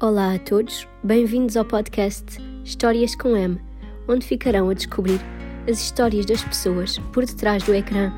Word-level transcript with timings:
Olá 0.00 0.34
a 0.34 0.38
todos, 0.40 0.88
bem-vindos 1.04 1.56
ao 1.56 1.64
podcast 1.64 2.24
Histórias 2.64 3.14
com 3.14 3.36
M, 3.36 3.60
onde 4.08 4.26
ficarão 4.26 4.68
a 4.68 4.74
descobrir 4.74 5.20
as 5.70 5.80
histórias 5.80 6.26
das 6.26 6.42
pessoas 6.42 6.98
por 7.12 7.24
detrás 7.24 7.62
do 7.62 7.72
ecrã. 7.72 8.12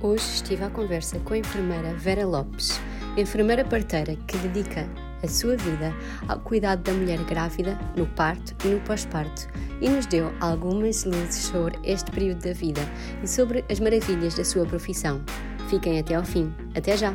Hoje 0.00 0.24
estive 0.24 0.64
à 0.64 0.70
conversa 0.70 1.20
com 1.20 1.34
a 1.34 1.38
enfermeira 1.38 1.92
Vera 1.94 2.26
Lopes, 2.26 2.80
enfermeira 3.18 3.66
parteira 3.66 4.16
que 4.26 4.38
dedica 4.38 4.88
a 5.22 5.28
sua 5.28 5.58
vida 5.58 5.92
ao 6.26 6.40
cuidado 6.40 6.82
da 6.82 6.92
mulher 6.92 7.22
grávida, 7.24 7.78
no 7.94 8.06
parto 8.06 8.56
e 8.66 8.68
no 8.68 8.80
pós-parto, 8.80 9.46
e 9.82 9.90
nos 9.90 10.06
deu 10.06 10.32
algumas 10.40 11.04
luzes 11.04 11.44
sobre 11.44 11.78
este 11.84 12.10
período 12.10 12.42
da 12.42 12.54
vida 12.54 12.80
e 13.22 13.28
sobre 13.28 13.62
as 13.70 13.78
maravilhas 13.78 14.34
da 14.34 14.44
sua 14.44 14.64
profissão. 14.64 15.22
Fiquem 15.68 15.98
até 16.00 16.14
ao 16.14 16.24
fim. 16.24 16.50
Até 16.74 16.96
já! 16.96 17.14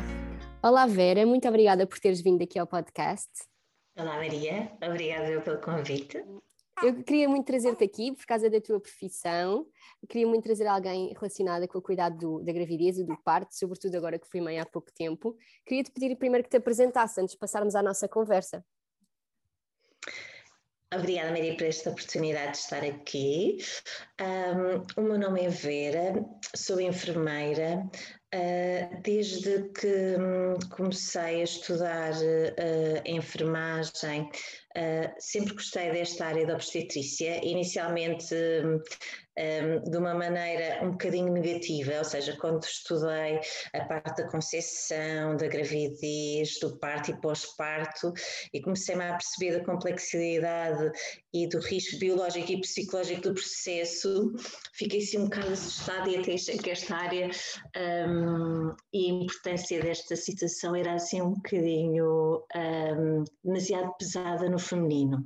Olá 0.62 0.86
Vera, 0.86 1.26
muito 1.26 1.48
obrigada 1.48 1.88
por 1.88 1.98
teres 1.98 2.22
vindo 2.22 2.40
aqui 2.40 2.56
ao 2.56 2.68
podcast. 2.68 3.28
Olá 3.96 4.16
Maria, 4.16 4.72
obrigada 4.82 5.40
pelo 5.40 5.60
convite. 5.60 6.18
Eu 6.82 7.04
queria 7.04 7.28
muito 7.28 7.46
trazer-te 7.46 7.84
aqui 7.84 8.12
por 8.12 8.26
causa 8.26 8.50
da 8.50 8.60
tua 8.60 8.80
profissão. 8.80 9.68
queria 10.08 10.26
muito 10.26 10.42
trazer 10.42 10.66
alguém 10.66 11.12
relacionada 11.14 11.68
com 11.68 11.78
o 11.78 11.82
cuidado 11.82 12.18
do, 12.18 12.44
da 12.44 12.52
gravidez 12.52 12.98
e 12.98 13.04
do 13.04 13.16
parto, 13.22 13.54
sobretudo 13.54 13.94
agora 13.96 14.18
que 14.18 14.28
fui 14.28 14.40
mãe 14.40 14.58
há 14.58 14.66
pouco 14.66 14.92
tempo. 14.92 15.36
Queria 15.64 15.84
te 15.84 15.92
pedir 15.92 16.16
primeiro 16.16 16.42
que 16.42 16.50
te 16.50 16.56
apresentasse 16.56 17.20
antes 17.20 17.34
de 17.34 17.38
passarmos 17.38 17.76
à 17.76 17.82
nossa 17.84 18.08
conversa. 18.08 18.64
Obrigada, 20.92 21.30
Maria, 21.30 21.56
por 21.56 21.64
esta 21.64 21.90
oportunidade 21.90 22.52
de 22.52 22.58
estar 22.58 22.84
aqui. 22.84 23.58
Um, 24.20 25.00
o 25.00 25.04
meu 25.04 25.18
nome 25.18 25.42
é 25.42 25.48
Vera, 25.48 26.24
sou 26.54 26.80
enfermeira. 26.80 27.88
Uh, 28.34 29.00
desde 29.02 29.68
que 29.68 30.16
um, 30.18 30.58
comecei 30.70 31.40
a 31.40 31.44
estudar 31.44 32.12
uh, 32.14 33.00
enfermagem, 33.04 34.22
uh, 34.76 35.14
sempre 35.20 35.54
gostei 35.54 35.92
desta 35.92 36.26
área 36.26 36.44
da 36.44 36.54
obstetrícia. 36.54 37.38
Inicialmente 37.46 38.34
um, 39.38 39.64
um, 39.64 39.90
de 39.90 39.96
uma 39.96 40.14
maneira 40.14 40.84
um 40.84 40.92
bocadinho 40.92 41.32
negativa, 41.32 41.98
ou 41.98 42.04
seja, 42.04 42.36
quando 42.36 42.62
estudei 42.62 43.40
a 43.72 43.84
parte 43.84 44.22
da 44.22 44.28
concepção, 44.28 45.36
da 45.36 45.48
gravidez, 45.48 46.58
do 46.60 46.78
parto 46.78 47.10
e 47.10 47.20
pós-parto, 47.20 48.12
e 48.52 48.60
comecei-me 48.60 49.04
a 49.04 49.16
perceber 49.16 49.56
a 49.56 49.64
complexidade 49.64 50.90
e 51.32 51.48
do 51.48 51.58
risco 51.58 51.98
biológico 51.98 52.52
e 52.52 52.60
psicológico 52.60 53.22
do 53.22 53.34
processo, 53.34 54.32
fiquei 54.72 55.00
assim 55.00 55.18
um 55.18 55.24
bocado 55.24 55.52
assustada 55.52 56.08
e 56.08 56.16
até 56.16 56.34
achei 56.34 56.58
que 56.58 56.70
esta 56.70 56.94
área 56.94 57.30
um, 57.76 58.74
e 58.92 59.10
a 59.10 59.14
importância 59.14 59.80
desta 59.80 60.16
situação 60.16 60.74
era 60.76 60.94
assim 60.94 61.20
um 61.20 61.34
bocadinho 61.34 62.44
um, 62.54 63.24
demasiado 63.42 63.94
pesada 63.98 64.48
no 64.48 64.58
feminino. 64.58 65.24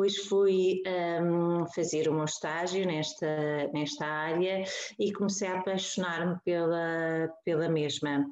Depois 0.00 0.16
fui 0.28 0.82
um, 1.20 1.66
fazer 1.74 2.08
meu 2.14 2.24
estágio 2.24 2.86
nesta, 2.86 3.68
nesta 3.74 4.06
área 4.06 4.64
e 4.98 5.12
comecei 5.12 5.46
a 5.46 5.58
apaixonar-me 5.58 6.38
pela, 6.42 7.28
pela 7.44 7.68
mesma. 7.68 8.24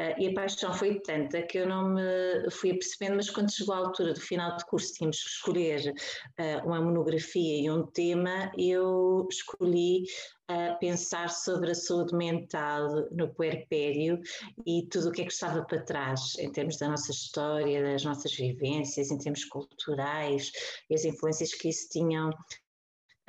Uh, 0.00 0.18
e 0.18 0.28
a 0.28 0.34
paixão 0.34 0.72
foi 0.72 0.98
tanta 1.00 1.42
que 1.42 1.58
eu 1.58 1.68
não 1.68 1.90
me 1.90 2.50
fui 2.50 2.70
apercebendo, 2.70 3.16
mas 3.16 3.28
quando 3.28 3.52
chegou 3.52 3.74
a 3.74 3.78
altura 3.78 4.14
do 4.14 4.20
final 4.20 4.56
de 4.56 4.64
curso, 4.64 4.94
tínhamos 4.94 5.22
que 5.22 5.28
escolher 5.28 5.92
uh, 5.92 6.66
uma 6.66 6.80
monografia 6.80 7.60
e 7.60 7.70
um 7.70 7.84
tema, 7.84 8.50
eu 8.56 9.28
escolhi 9.30 10.04
uh, 10.50 10.78
pensar 10.78 11.28
sobre 11.28 11.72
a 11.72 11.74
saúde 11.74 12.16
mental 12.16 13.10
no 13.10 13.28
puerpério 13.34 14.18
e 14.64 14.86
tudo 14.90 15.10
o 15.10 15.12
que 15.12 15.20
é 15.20 15.26
que 15.26 15.32
estava 15.32 15.62
para 15.64 15.82
trás, 15.82 16.34
em 16.38 16.50
termos 16.50 16.78
da 16.78 16.88
nossa 16.88 17.10
história, 17.10 17.82
das 17.82 18.02
nossas 18.02 18.32
vivências, 18.34 19.10
em 19.10 19.18
termos 19.18 19.44
culturais 19.44 20.50
e 20.88 20.94
as 20.94 21.04
influências 21.04 21.52
que 21.52 21.68
isso 21.68 21.90
tinham 21.90 22.30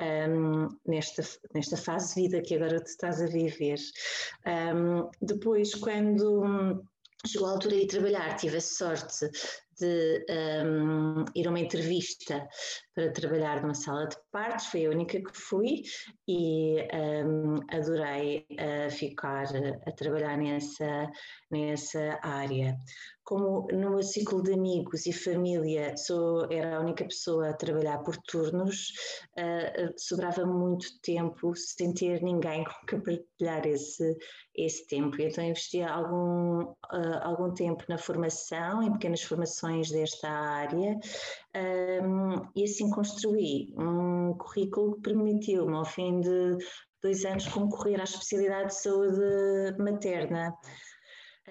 um, 0.02 0.68
nesta, 0.86 1.24
nesta 1.54 1.78
fase 1.78 2.16
de 2.16 2.22
vida 2.22 2.42
que 2.42 2.56
agora 2.56 2.82
tu 2.82 2.88
estás 2.88 3.22
a 3.22 3.28
viver. 3.28 3.80
Um, 4.46 5.10
depois, 5.22 5.74
quando 5.76 6.84
chegou 7.26 7.48
a 7.48 7.52
altura 7.52 7.76
de 7.76 7.88
trabalhar, 7.88 8.36
tive 8.36 8.58
a 8.58 8.62
sorte 8.62 9.30
de 9.80 10.26
um, 10.64 11.26
ir 11.36 11.48
a 11.48 11.50
uma 11.50 11.60
entrevista 11.60 12.48
para 12.94 13.12
trabalhar 13.12 13.62
numa 13.62 13.74
sala 13.74 14.08
de 14.08 14.16
partos, 14.32 14.68
foi 14.68 14.86
a 14.86 14.90
única 14.90 15.20
que 15.20 15.34
fui 15.34 15.84
e 16.28 16.78
um, 17.26 17.60
adorei 17.70 18.46
uh, 18.52 18.92
ficar 18.92 19.46
a 19.88 19.92
trabalhar 19.92 20.38
nessa, 20.38 21.10
nessa 21.50 22.20
área. 22.22 22.78
Como 23.32 23.66
no 23.72 23.92
meu 23.92 24.04
ciclo 24.04 24.44
de 24.44 24.52
amigos 24.52 25.06
e 25.06 25.14
família 25.14 25.96
sou, 25.96 26.52
era 26.52 26.76
a 26.76 26.80
única 26.82 27.06
pessoa 27.06 27.48
a 27.48 27.54
trabalhar 27.54 28.00
por 28.00 28.18
turnos, 28.18 28.90
uh, 29.38 29.94
sobrava 29.96 30.46
muito 30.46 31.00
tempo 31.00 31.56
sem 31.56 31.94
ter 31.94 32.22
ninguém 32.22 32.66
com 32.68 32.86
que 32.86 33.00
partilhar 33.00 33.66
esse, 33.66 34.18
esse 34.54 34.86
tempo. 34.86 35.16
Então 35.22 35.46
investi 35.46 35.82
algum, 35.82 36.64
uh, 36.64 37.22
algum 37.22 37.54
tempo 37.54 37.86
na 37.88 37.98
formação, 37.98 38.84
em 38.84 38.92
pequenas 38.92 39.22
formações 39.22 39.90
desta 39.90 40.30
área, 40.30 41.00
um, 41.56 42.50
e 42.54 42.66
assim 42.66 42.90
construí 42.90 43.74
um 43.78 44.34
currículo 44.38 44.96
que 44.96 45.04
permitiu-me, 45.04 45.74
ao 45.74 45.86
fim 45.86 46.20
de 46.20 46.58
dois 47.02 47.24
anos, 47.24 47.48
concorrer 47.48 48.02
à 48.02 48.04
especialidade 48.04 48.72
de 48.72 48.82
saúde 48.82 49.78
materna. 49.80 50.54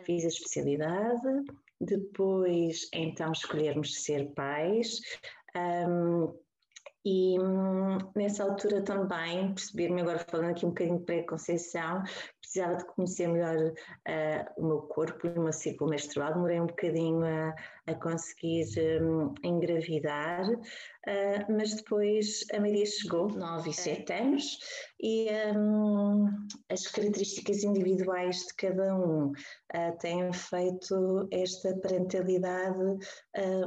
Fiz 0.05 0.25
a 0.25 0.29
especialidade, 0.29 1.45
depois 1.81 2.89
então 2.93 3.33
escolhermos 3.33 4.03
ser 4.03 4.33
pais. 4.35 5.01
Um, 5.57 6.33
e 7.05 7.39
hum, 7.41 7.97
nessa 8.15 8.45
altura 8.45 8.83
também 8.83 9.55
perceber-me, 9.55 10.03
agora 10.03 10.19
falando 10.19 10.51
aqui 10.51 10.67
um 10.67 10.69
bocadinho 10.69 10.99
de 10.99 11.05
pré-conceição, 11.07 12.03
precisava 12.41 12.77
de 12.77 12.85
conhecer 12.85 13.27
melhor 13.27 13.57
uh, 13.57 14.63
o 14.63 14.67
meu 14.67 14.83
corpo 14.83 15.27
e 15.27 15.31
o 15.31 15.43
meu 15.43 15.53
ciclo 15.53 15.89
menstrual. 15.89 16.35
Demorei 16.35 16.61
um 16.61 16.67
bocadinho 16.67 17.25
a, 17.25 17.55
a 17.91 17.95
conseguir 17.95 18.67
um, 19.03 19.35
engravidar, 19.43 20.49
uh, 20.49 21.53
mas 21.53 21.75
depois 21.75 22.45
a 22.53 22.61
Maria 22.61 22.87
chegou, 22.87 23.29
9 23.29 23.71
e 23.71 23.75
7 23.75 24.13
anos, 24.13 24.59
e 25.01 25.29
um, 25.57 26.27
as 26.69 26.87
características 26.87 27.65
individuais 27.65 28.47
de 28.47 28.55
cada 28.55 28.97
um 28.97 29.31
uh, 29.31 29.99
têm 29.99 30.33
feito 30.33 31.29
esta 31.33 31.77
parentalidade 31.81 32.99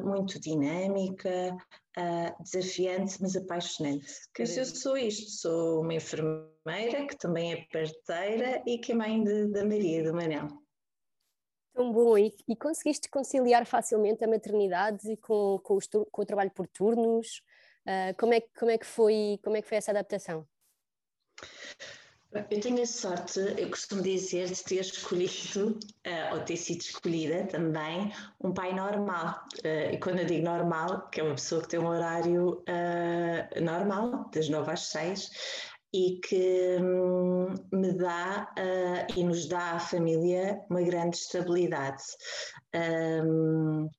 muito 0.03 0.39
dinâmica, 0.39 1.56
uh, 1.97 2.44
desafiante, 2.44 3.17
mas 3.22 3.35
apaixonante. 3.35 4.07
Que 4.33 4.44
eu 4.44 4.66
sou 4.66 4.97
isto, 4.97 5.29
sou 5.31 5.81
uma 5.81 5.94
enfermeira 5.94 7.07
que 7.07 7.17
também 7.17 7.53
é 7.53 7.66
parteira 7.72 8.62
e 8.66 8.78
que 8.78 8.91
é 8.91 8.95
mãe 8.95 9.23
de, 9.23 9.47
da 9.47 9.63
Maria 9.63 10.03
do 10.03 10.13
Manel. 10.13 10.62
Tão 11.73 11.91
bom, 11.91 12.17
e, 12.17 12.35
e, 12.47 12.56
conseguiste 12.56 13.09
conciliar 13.09 13.66
facilmente 13.66 14.23
a 14.23 14.28
maternidade 14.28 15.17
com, 15.17 15.59
com, 15.63 15.75
os, 15.75 15.88
com 15.88 16.22
o 16.22 16.25
trabalho 16.25 16.51
por 16.51 16.67
turnos? 16.67 17.41
Uh, 17.85 18.16
como, 18.17 18.34
é, 18.34 18.41
como, 18.41 18.72
é 18.72 18.78
que 18.78 18.85
foi, 18.85 19.39
como 19.44 19.57
é 19.57 19.61
que 19.61 19.67
foi 19.67 19.78
essa 19.78 19.91
adaptação? 19.91 20.47
Eu 22.33 22.59
tenho 22.59 22.81
a 22.81 22.85
sorte, 22.85 23.39
eu 23.57 23.69
costumo 23.69 24.01
dizer, 24.01 24.47
de 24.47 24.63
ter 24.63 24.79
escolhido, 24.79 25.78
uh, 26.07 26.33
ou 26.33 26.39
ter 26.39 26.57
sido 26.57 26.81
escolhida 26.81 27.45
também, 27.45 28.12
um 28.41 28.51
pai 28.51 28.73
normal. 28.73 29.44
Uh, 29.63 29.94
e 29.94 29.97
quando 30.00 30.19
eu 30.19 30.25
digo 30.25 30.44
normal, 30.44 31.09
que 31.09 31.22
é 31.22 31.23
uma 31.23 31.35
pessoa 31.35 31.62
que 31.62 31.67
tem 31.69 31.79
um 31.79 31.88
horário 31.88 32.63
uh, 32.67 33.62
normal, 33.62 34.31
das 34.33 34.50
nove 34.50 34.72
às 34.72 34.88
seis, 34.88 35.29
e 35.93 36.19
que 36.19 36.77
um, 36.81 37.53
me 37.71 37.93
dá 37.93 38.51
e 39.15 39.23
nos 39.23 39.47
dá 39.47 39.73
à 39.73 39.79
família 39.79 40.59
uma 40.69 40.81
grande 40.81 41.17
estabilidade. 41.17 42.03
Um, 42.75 43.89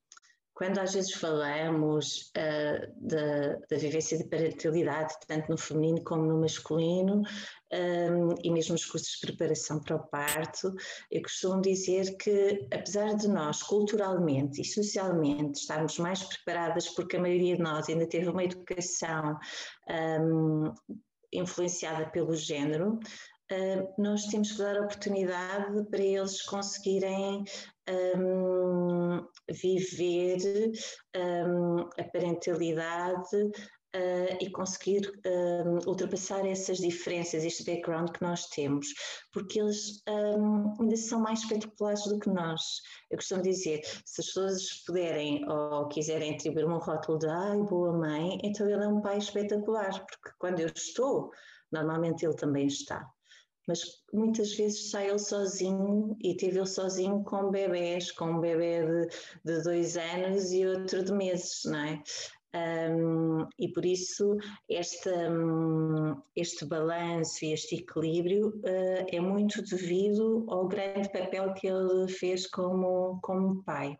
quando 0.55 0.79
às 0.79 0.93
vezes 0.93 1.11
falamos 1.11 2.31
uh, 2.37 2.93
da, 2.95 3.55
da, 3.69 3.77
vivência 3.77 4.17
de 4.17 4.23
parentalidade, 4.23 5.13
tanto 5.27 5.51
no 5.51 5.57
feminino 5.57 6.01
como 6.01 6.23
no 6.23 6.39
masculino, 6.39 7.23
um, 7.73 8.29
e 8.41 8.49
mesmo 8.49 8.73
os 8.73 8.85
cursos 8.85 9.19
de 9.19 9.27
preparação 9.27 9.81
para 9.81 9.97
o 9.97 10.07
parto, 10.07 10.73
eu 11.11 11.21
costumo 11.21 11.61
dizer 11.61 12.15
que, 12.15 12.65
apesar 12.73 13.15
de 13.15 13.27
nós, 13.27 13.61
culturalmente 13.63 14.61
e 14.61 14.65
socialmente, 14.65 15.59
estarmos 15.59 15.99
mais 15.99 16.23
preparadas, 16.23 16.87
porque 16.87 17.17
a 17.17 17.21
maioria 17.21 17.57
de 17.57 17.61
nós 17.61 17.89
ainda 17.89 18.07
teve 18.07 18.29
uma 18.29 18.45
educação 18.45 19.37
um, 19.89 20.73
influenciada 21.37 22.09
pelo 22.09 22.35
género, 22.35 22.99
Uh, 23.51 24.01
nós 24.01 24.23
temos 24.25 24.53
que 24.53 24.57
dar 24.57 24.81
oportunidade 24.81 25.85
para 25.91 26.01
eles 26.01 26.41
conseguirem 26.41 27.43
um, 28.17 29.23
viver 29.51 30.71
um, 31.15 31.81
a 31.99 32.03
parentalidade 32.11 33.51
uh, 33.95 34.37
e 34.41 34.49
conseguir 34.49 35.07
uh, 35.25 35.89
ultrapassar 35.89 36.45
essas 36.45 36.77
diferenças, 36.79 37.43
este 37.43 37.63
background 37.63 38.09
que 38.11 38.21
nós 38.21 38.47
temos, 38.47 38.87
porque 39.31 39.59
eles 39.59 40.03
um, 40.07 40.73
ainda 40.81 40.97
são 40.97 41.19
mais 41.19 41.39
espetaculares 41.39 42.03
do 42.05 42.19
que 42.19 42.29
nós. 42.29 42.61
Eu 43.09 43.17
costumo 43.17 43.41
dizer, 43.41 43.81
se 44.05 44.21
as 44.21 44.27
pessoas 44.27 44.83
puderem 44.85 45.47
ou 45.49 45.87
quiserem 45.87 46.35
atribuir 46.35 46.65
um 46.65 46.77
rótulo 46.77 47.19
de 47.19 47.27
ai, 47.27 47.61
boa 47.63 47.93
mãe, 47.93 48.39
então 48.43 48.69
ele 48.69 48.83
é 48.83 48.87
um 48.87 49.01
pai 49.01 49.17
espetacular, 49.17 49.91
porque 49.91 50.35
quando 50.37 50.59
eu 50.59 50.67
estou, 50.75 51.31
normalmente 51.71 52.25
ele 52.25 52.35
também 52.35 52.67
está 52.67 53.09
mas 53.67 53.81
muitas 54.13 54.53
vezes 54.55 54.91
sai 54.91 55.09
ele 55.09 55.19
sozinho 55.19 56.15
e 56.21 56.35
teve 56.35 56.59
ele 56.59 56.67
sozinho 56.67 57.23
com 57.23 57.49
bebés, 57.49 58.11
com 58.11 58.25
um 58.25 58.39
bebê 58.39 58.85
de, 58.85 59.07
de 59.43 59.63
dois 59.63 59.97
anos 59.97 60.51
e 60.51 60.65
outro 60.65 61.03
de 61.03 61.11
meses, 61.11 61.61
não 61.65 61.79
é? 61.79 62.03
Um, 62.55 63.47
e 63.59 63.67
por 63.73 63.85
isso 63.85 64.37
este, 64.69 65.09
um, 65.09 66.15
este 66.35 66.65
balanço 66.65 67.43
e 67.43 67.51
este 67.51 67.75
equilíbrio 67.75 68.47
uh, 68.47 69.05
é 69.11 69.19
muito 69.19 69.61
devido 69.61 70.45
ao 70.47 70.67
grande 70.67 71.11
papel 71.11 71.53
que 71.53 71.67
ele 71.67 72.07
fez 72.07 72.47
como, 72.47 73.19
como 73.21 73.61
pai. 73.63 73.97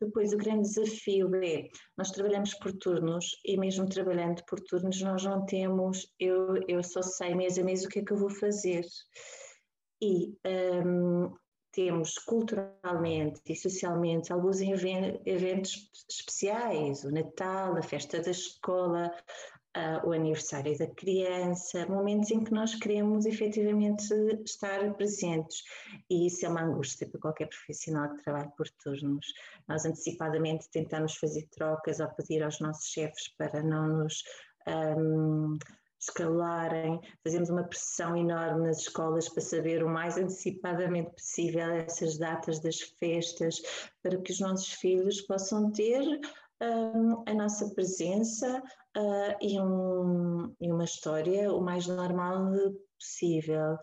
Depois, 0.00 0.32
o 0.32 0.36
grande 0.36 0.62
desafio 0.62 1.34
é, 1.42 1.68
nós 1.96 2.12
trabalhamos 2.12 2.54
por 2.54 2.72
turnos 2.72 3.36
e 3.44 3.56
mesmo 3.56 3.88
trabalhando 3.88 4.44
por 4.44 4.60
turnos 4.60 5.00
nós 5.02 5.24
não 5.24 5.44
temos, 5.44 6.06
eu, 6.20 6.56
eu 6.68 6.82
só 6.84 7.02
sei 7.02 7.34
mês 7.34 7.58
a 7.58 7.64
mês 7.64 7.84
o 7.84 7.88
que 7.88 7.98
é 7.98 8.04
que 8.04 8.12
eu 8.12 8.16
vou 8.16 8.30
fazer. 8.30 8.84
E 10.00 10.36
um, 10.46 11.34
temos 11.72 12.18
culturalmente 12.18 13.40
e 13.46 13.54
socialmente 13.54 14.32
alguns 14.32 14.60
eventos 14.60 15.90
especiais, 16.08 17.04
o 17.04 17.10
Natal, 17.10 17.76
a 17.76 17.82
festa 17.82 18.20
da 18.20 18.30
escola, 18.30 19.12
o 20.04 20.12
aniversário 20.12 20.76
da 20.76 20.86
criança, 20.86 21.86
momentos 21.86 22.30
em 22.30 22.42
que 22.42 22.52
nós 22.52 22.74
queremos 22.74 23.26
efetivamente 23.26 24.04
estar 24.44 24.92
presentes. 24.94 25.62
E 26.10 26.26
isso 26.26 26.44
é 26.46 26.48
uma 26.48 26.62
angústia 26.62 27.08
para 27.08 27.20
qualquer 27.20 27.48
profissional 27.48 28.14
que 28.14 28.22
trabalhe 28.22 28.50
por 28.56 28.68
turnos. 28.82 29.26
Nós 29.68 29.84
antecipadamente 29.84 30.68
tentamos 30.70 31.16
fazer 31.16 31.46
trocas 31.50 32.00
ou 32.00 32.08
pedir 32.08 32.42
aos 32.42 32.60
nossos 32.60 32.88
chefes 32.88 33.28
para 33.36 33.62
não 33.62 33.88
nos. 33.88 34.24
Um, 34.66 35.58
escalarem, 36.00 37.00
fazemos 37.24 37.50
uma 37.50 37.64
pressão 37.64 38.16
enorme 38.16 38.66
nas 38.66 38.78
escolas 38.78 39.28
para 39.28 39.42
saber 39.42 39.82
o 39.82 39.88
mais 39.88 40.16
antecipadamente 40.16 41.10
possível 41.10 41.70
essas 41.72 42.18
datas 42.18 42.60
das 42.60 42.80
festas, 42.98 43.60
para 44.02 44.16
que 44.18 44.32
os 44.32 44.40
nossos 44.40 44.72
filhos 44.72 45.20
possam 45.22 45.70
ter 45.72 46.02
um, 46.60 47.22
a 47.26 47.34
nossa 47.34 47.68
presença 47.74 48.62
uh, 48.96 49.36
e, 49.40 49.60
um, 49.60 50.54
e, 50.60 50.70
uma 50.72 50.84
história 50.84 51.52
o 51.52 51.60
mais 51.60 51.86
normal 51.86 52.52
possível. 52.98 53.76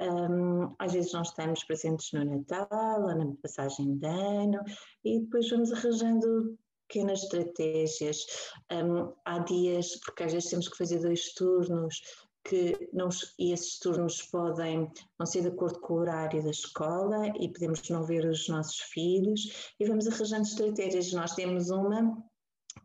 Um, 0.00 0.74
às 0.78 0.92
vezes 0.92 1.12
nós 1.12 1.28
estamos 1.28 1.62
presentes 1.64 2.10
no 2.12 2.24
Natal, 2.24 3.02
ou 3.02 3.14
na 3.14 3.32
passagem 3.42 3.96
de 3.96 4.06
ano, 4.06 4.60
e 5.04 5.20
depois 5.20 5.48
vamos 5.48 5.72
arranjando 5.72 6.58
pequenas 6.94 7.24
estratégias. 7.24 8.24
Um, 8.70 9.12
há 9.24 9.40
dias, 9.40 9.96
porque 10.04 10.22
às 10.22 10.32
vezes 10.32 10.48
temos 10.48 10.68
que 10.68 10.78
fazer 10.78 11.00
dois 11.00 11.34
turnos, 11.34 12.00
que 12.46 12.88
não, 12.92 13.08
e 13.38 13.52
esses 13.52 13.78
turnos 13.78 14.22
podem 14.22 14.90
não 15.18 15.26
ser 15.26 15.42
de 15.42 15.48
acordo 15.48 15.80
com 15.80 15.94
o 15.94 15.98
horário 15.98 16.42
da 16.42 16.50
escola 16.50 17.28
e 17.40 17.50
podemos 17.50 17.88
não 17.88 18.04
ver 18.04 18.24
os 18.26 18.48
nossos 18.48 18.78
filhos 18.80 19.72
e 19.80 19.86
vamos 19.86 20.06
arranjando 20.06 20.42
estratégias. 20.42 21.12
Nós 21.12 21.34
temos 21.34 21.70
uma 21.70 22.22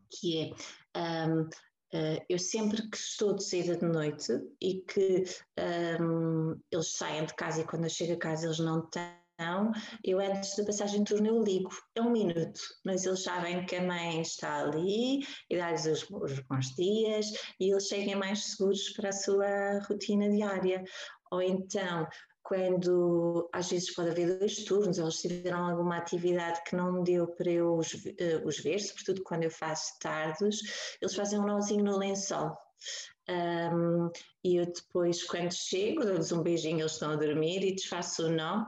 que 0.09 0.53
é 0.95 1.27
um, 1.27 1.41
uh, 1.41 1.50
eh, 1.91 2.25
eu 2.29 2.39
sempre 2.39 2.89
que 2.89 2.97
estou 2.97 3.35
de 3.35 3.44
saída 3.44 3.75
de 3.75 3.85
noite 3.85 4.31
e 4.61 4.81
que 4.81 5.23
um, 6.00 6.59
eles 6.71 6.95
saem 6.95 7.25
de 7.25 7.35
casa 7.35 7.61
e 7.61 7.65
quando 7.65 7.83
eu 7.83 7.89
chego 7.89 8.13
a 8.13 8.17
casa 8.17 8.45
eles 8.45 8.59
não 8.59 8.81
têm 8.89 9.19
eu 10.03 10.19
antes 10.19 10.56
da 10.56 10.65
passagem 10.65 11.03
de 11.03 11.13
turno 11.13 11.27
eu 11.27 11.44
ligo, 11.44 11.69
é 11.95 12.01
um 12.01 12.12
minuto, 12.12 12.59
mas 12.83 13.06
eles 13.06 13.24
sabem 13.24 13.65
que 13.65 13.75
a 13.75 13.83
mãe 13.83 14.21
está 14.21 14.62
ali 14.62 15.25
e 15.50 15.57
dá-lhes 15.57 15.86
os, 15.86 16.09
os 16.09 16.39
bons 16.41 16.75
dias 16.75 17.27
e 17.59 17.71
eles 17.71 17.88
cheguem 17.88 18.15
mais 18.15 18.51
seguros 18.51 18.89
para 18.89 19.09
a 19.09 19.13
sua 19.13 19.80
rotina 19.88 20.30
diária. 20.30 20.83
Ou 21.31 21.41
então, 21.41 22.07
quando 22.44 23.47
às 23.53 23.69
vezes 23.69 23.94
pode 23.94 24.09
haver 24.09 24.39
dois 24.39 24.63
turnos, 24.65 24.97
eles 24.97 25.21
tiveram 25.21 25.69
alguma 25.69 25.97
atividade 25.97 26.62
que 26.68 26.75
não 26.75 27.03
deu 27.03 27.27
para 27.27 27.51
eu 27.51 27.77
os, 27.77 27.94
uh, 27.94 28.45
os 28.45 28.59
ver, 28.59 28.80
sobretudo 28.80 29.24
quando 29.24 29.44
eu 29.44 29.51
faço 29.51 29.97
tardes, 30.00 30.97
eles 31.00 31.15
fazem 31.15 31.39
um 31.39 31.45
nozinho 31.45 31.83
no 31.83 31.97
lençol. 31.97 32.57
Um, 33.30 34.09
e 34.44 34.56
eu 34.56 34.65
depois, 34.65 35.24
quando 35.24 35.53
chego, 35.53 36.03
dou-lhes 36.03 36.31
um 36.31 36.42
beijinho, 36.42 36.80
eles 36.80 36.94
estão 36.94 37.12
a 37.12 37.15
dormir 37.15 37.63
e 37.63 37.75
desfaço 37.75 38.25
o 38.25 38.30
nó 38.30 38.65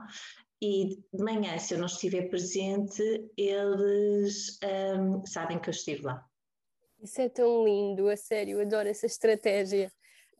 e 0.62 1.02
de 1.12 1.24
manhã, 1.24 1.58
se 1.58 1.74
eu 1.74 1.78
não 1.78 1.86
estiver 1.86 2.28
presente, 2.28 3.02
eles 3.36 4.60
um, 4.96 5.26
sabem 5.26 5.58
que 5.58 5.68
eu 5.68 5.72
estive 5.72 6.02
lá. 6.02 6.24
Isso 7.02 7.20
é 7.20 7.28
tão 7.28 7.64
lindo, 7.64 8.08
a 8.08 8.16
sério, 8.16 8.60
adoro 8.60 8.88
essa 8.88 9.06
estratégia. 9.06 9.90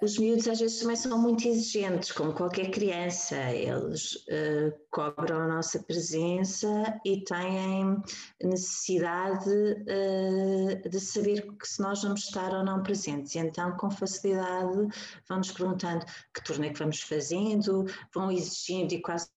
Os 0.00 0.19
miúdos 0.19 0.46
às 0.46 0.60
vezes 0.60 0.78
também 0.78 0.94
são 0.94 1.19
muito 1.19 1.46
exigentes, 1.46 2.12
como 2.12 2.32
qualquer 2.34 2.70
criança, 2.70 3.36
eles 3.52 4.14
uh, 4.14 4.72
cobram 4.90 5.40
a 5.40 5.46
nossa 5.48 5.80
presença 5.82 7.00
e 7.04 7.25
têm 7.25 8.00
necessidade 8.42 9.48
uh, 9.48 10.88
de 10.88 11.00
saber 11.00 11.46
se 11.64 11.80
nós 11.80 12.02
vamos 12.02 12.25
estar 12.25 12.52
ou 12.52 12.64
não 12.64 12.82
presentes. 12.82 13.34
E 13.34 13.38
então, 13.38 13.76
com 13.76 13.90
facilidade, 13.90 14.88
vão-nos 15.28 15.50
perguntando 15.50 16.04
que 16.32 16.44
turno 16.44 16.64
é 16.64 16.70
que 16.70 16.78
vamos 16.78 17.00
fazendo, 17.00 17.84
vão 18.12 18.30
exigindo 18.30 18.92
e 18.92 19.02
quase 19.02 19.28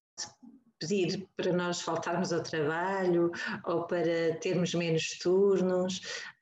pedir 0.78 1.28
para 1.36 1.52
nós 1.52 1.80
faltarmos 1.80 2.32
ao 2.32 2.42
trabalho 2.42 3.30
ou 3.64 3.86
para 3.86 4.36
termos 4.40 4.74
menos 4.74 5.18
turnos. 5.18 6.00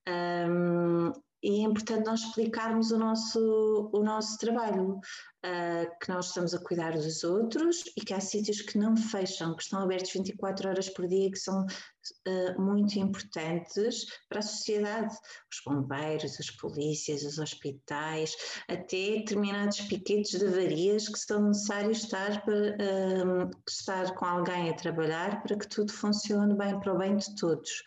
Um, 0.09 1.13
e 1.43 1.61
é 1.61 1.63
importante 1.63 2.07
nós 2.07 2.23
explicarmos 2.23 2.91
o 2.91 2.99
nosso, 2.99 3.91
o 3.93 4.03
nosso 4.03 4.39
trabalho 4.39 4.99
uh, 5.45 5.99
que 6.01 6.09
nós 6.09 6.29
estamos 6.29 6.55
a 6.55 6.59
cuidar 6.59 6.93
dos 6.93 7.23
outros 7.23 7.85
e 7.97 8.01
que 8.01 8.15
há 8.15 8.21
sítios 8.21 8.63
que 8.63 8.79
não 8.79 8.97
fecham, 8.97 9.55
que 9.55 9.63
estão 9.63 9.81
abertos 9.81 10.13
24 10.13 10.69
horas 10.69 10.89
por 10.89 11.07
dia, 11.07 11.31
que 11.31 11.39
são 11.39 11.65
uh, 11.65 12.61
muito 12.61 12.99
importantes 12.99 14.07
para 14.29 14.39
a 14.39 14.43
sociedade. 14.43 15.15
Os 15.53 15.61
bombeiros, 15.65 16.39
as 16.41 16.51
polícias, 16.51 17.23
os 17.23 17.39
hospitais, 17.39 18.35
até 18.69 19.19
determinados 19.19 19.81
piquetes 19.83 20.39
de 20.39 20.47
avarias 20.47 21.09
que 21.09 21.19
são 21.19 21.49
necessários 21.49 21.99
estar, 22.05 22.45
para, 22.45 22.55
uh, 22.55 23.51
estar 23.69 24.15
com 24.15 24.25
alguém 24.25 24.71
a 24.71 24.75
trabalhar 24.75 25.43
para 25.43 25.59
que 25.59 25.69
tudo 25.69 25.93
funcione 25.93 26.57
bem, 26.57 26.79
para 26.81 26.95
o 26.95 26.99
bem 26.99 27.17
de 27.17 27.35
todos. 27.37 27.83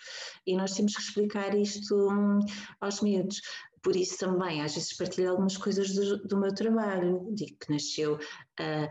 E 0.46 0.56
nós 0.56 0.74
temos 0.74 0.96
que 0.96 1.02
explicar 1.02 1.56
isto 1.56 1.96
um, 2.10 2.40
aos 2.80 3.02
miúdos. 3.02 3.42
Por 3.88 3.96
isso 3.96 4.18
também, 4.18 4.62
às 4.62 4.76
vezes 4.76 4.92
partilho 4.98 5.30
algumas 5.30 5.56
coisas 5.56 5.96
do, 5.96 6.18
do 6.28 6.38
meu 6.38 6.54
trabalho, 6.54 7.26
digo 7.32 7.58
que 7.58 7.72
nasceu 7.72 8.20
a, 8.60 8.84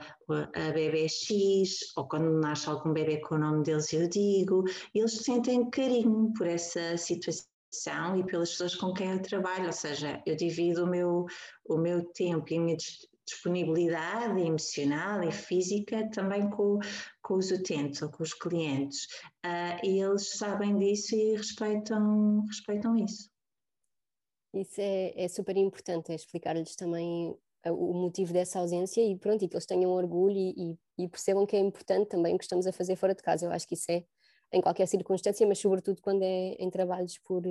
a 0.55 0.73
bebê 0.73 1.07
X, 1.07 1.93
ou 1.99 2.09
quando 2.09 2.41
nasce 2.41 2.67
algum 2.71 2.95
bebê 2.95 3.21
com 3.21 3.35
o 3.35 3.39
nome 3.39 3.63
deles 3.63 3.93
eu 3.93 4.09
digo, 4.09 4.65
eles 4.95 5.13
sentem 5.19 5.69
carinho 5.69 6.33
por 6.35 6.47
essa 6.47 6.97
situação 6.97 8.17
e 8.19 8.25
pelas 8.25 8.53
pessoas 8.53 8.75
com 8.75 8.95
quem 8.95 9.11
eu 9.11 9.21
trabalho, 9.21 9.67
ou 9.67 9.73
seja, 9.73 10.23
eu 10.25 10.35
divido 10.35 10.85
o 10.85 10.89
meu, 10.89 11.27
o 11.69 11.77
meu 11.77 12.03
tempo 12.15 12.51
e 12.51 12.57
a 12.57 12.61
minha 12.63 12.79
disponibilidade 13.27 14.41
emocional 14.41 15.23
e 15.23 15.31
física 15.31 16.09
também 16.09 16.49
com, 16.49 16.79
com 17.21 17.35
os 17.35 17.51
utentes 17.51 18.01
ou 18.01 18.09
com 18.09 18.23
os 18.23 18.33
clientes. 18.33 19.05
Uh, 19.45 19.77
e 19.85 20.01
eles 20.01 20.39
sabem 20.39 20.79
disso 20.79 21.15
e 21.15 21.37
respeitam, 21.37 22.47
respeitam 22.47 22.97
isso. 22.97 23.36
Isso 24.55 24.81
é, 24.81 25.13
é 25.17 25.29
super 25.29 25.57
importante, 25.57 26.13
é 26.13 26.15
explicar-lhes 26.15 26.75
também 26.77 27.37
o 27.71 27.93
motivo 27.93 28.33
dessa 28.33 28.59
ausência 28.61 29.01
e 29.03 29.17
pronto, 29.17 29.45
e 29.45 29.49
que 29.49 29.55
eles 29.55 29.67
tenham 29.67 29.91
orgulho 29.91 30.37
e, 30.37 30.79
e, 30.99 31.05
e, 31.05 31.09
percebam 31.09 31.45
que 31.47 31.57
é 31.57 31.59
importante 31.59 32.09
também 32.09 32.35
o 32.35 32.39
que 32.39 32.45
estamos 32.45 32.67
a 32.67 32.73
fazer 32.73 32.97
fora 32.97 33.15
de 33.15 33.23
casa. 33.23 33.47
Eu 33.47 33.53
acho 33.53 33.67
que 33.67 33.75
isso 33.75 33.91
é 33.91 34.05
em 34.53 34.61
qualquer 34.61 34.87
circunstância, 34.87 35.47
mas 35.47 35.59
sobretudo 35.59 36.01
quando 36.01 36.23
é 36.23 36.55
em 36.59 36.71
trabalhos 36.71 37.19
por, 37.19 37.43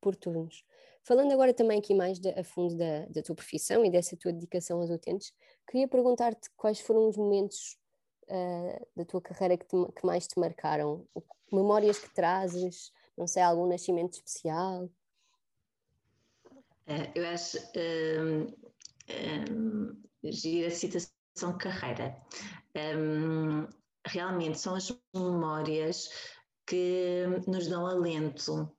por 0.00 0.16
turnos. 0.16 0.64
Falando 1.02 1.32
agora 1.32 1.54
também 1.54 1.78
aqui 1.78 1.94
mais 1.94 2.18
de, 2.18 2.28
a 2.30 2.44
fundo 2.44 2.76
da, 2.76 3.06
da 3.06 3.22
tua 3.22 3.34
profissão 3.34 3.84
e 3.84 3.90
dessa 3.90 4.16
tua 4.16 4.32
dedicação 4.32 4.80
aos 4.80 4.90
utentes, 4.90 5.32
queria 5.68 5.88
perguntar-te 5.88 6.50
quais 6.56 6.80
foram 6.80 7.08
os 7.08 7.16
momentos 7.16 7.78
uh, 8.28 8.86
da 8.94 9.04
tua 9.04 9.20
carreira 9.20 9.56
que, 9.56 9.66
te, 9.66 9.76
que 9.96 10.04
mais 10.04 10.26
te 10.26 10.38
marcaram, 10.38 11.06
memórias 11.50 11.98
que 11.98 12.12
trazes, 12.14 12.92
não 13.16 13.26
sei, 13.26 13.42
algum 13.42 13.66
nascimento 13.66 14.14
especial? 14.14 14.88
Eh, 16.90 17.12
eu 17.14 17.28
acho 17.28 17.56
um, 18.18 18.46
um, 19.48 20.02
gira 20.24 20.66
a 20.66 20.70
citação 20.72 21.56
carreira. 21.56 22.20
Um, 22.74 23.68
realmente 24.04 24.58
são 24.58 24.74
as 24.74 24.92
memórias 25.14 26.08
que 26.66 27.24
nos 27.46 27.68
dão 27.68 27.86
alento, 27.86 28.76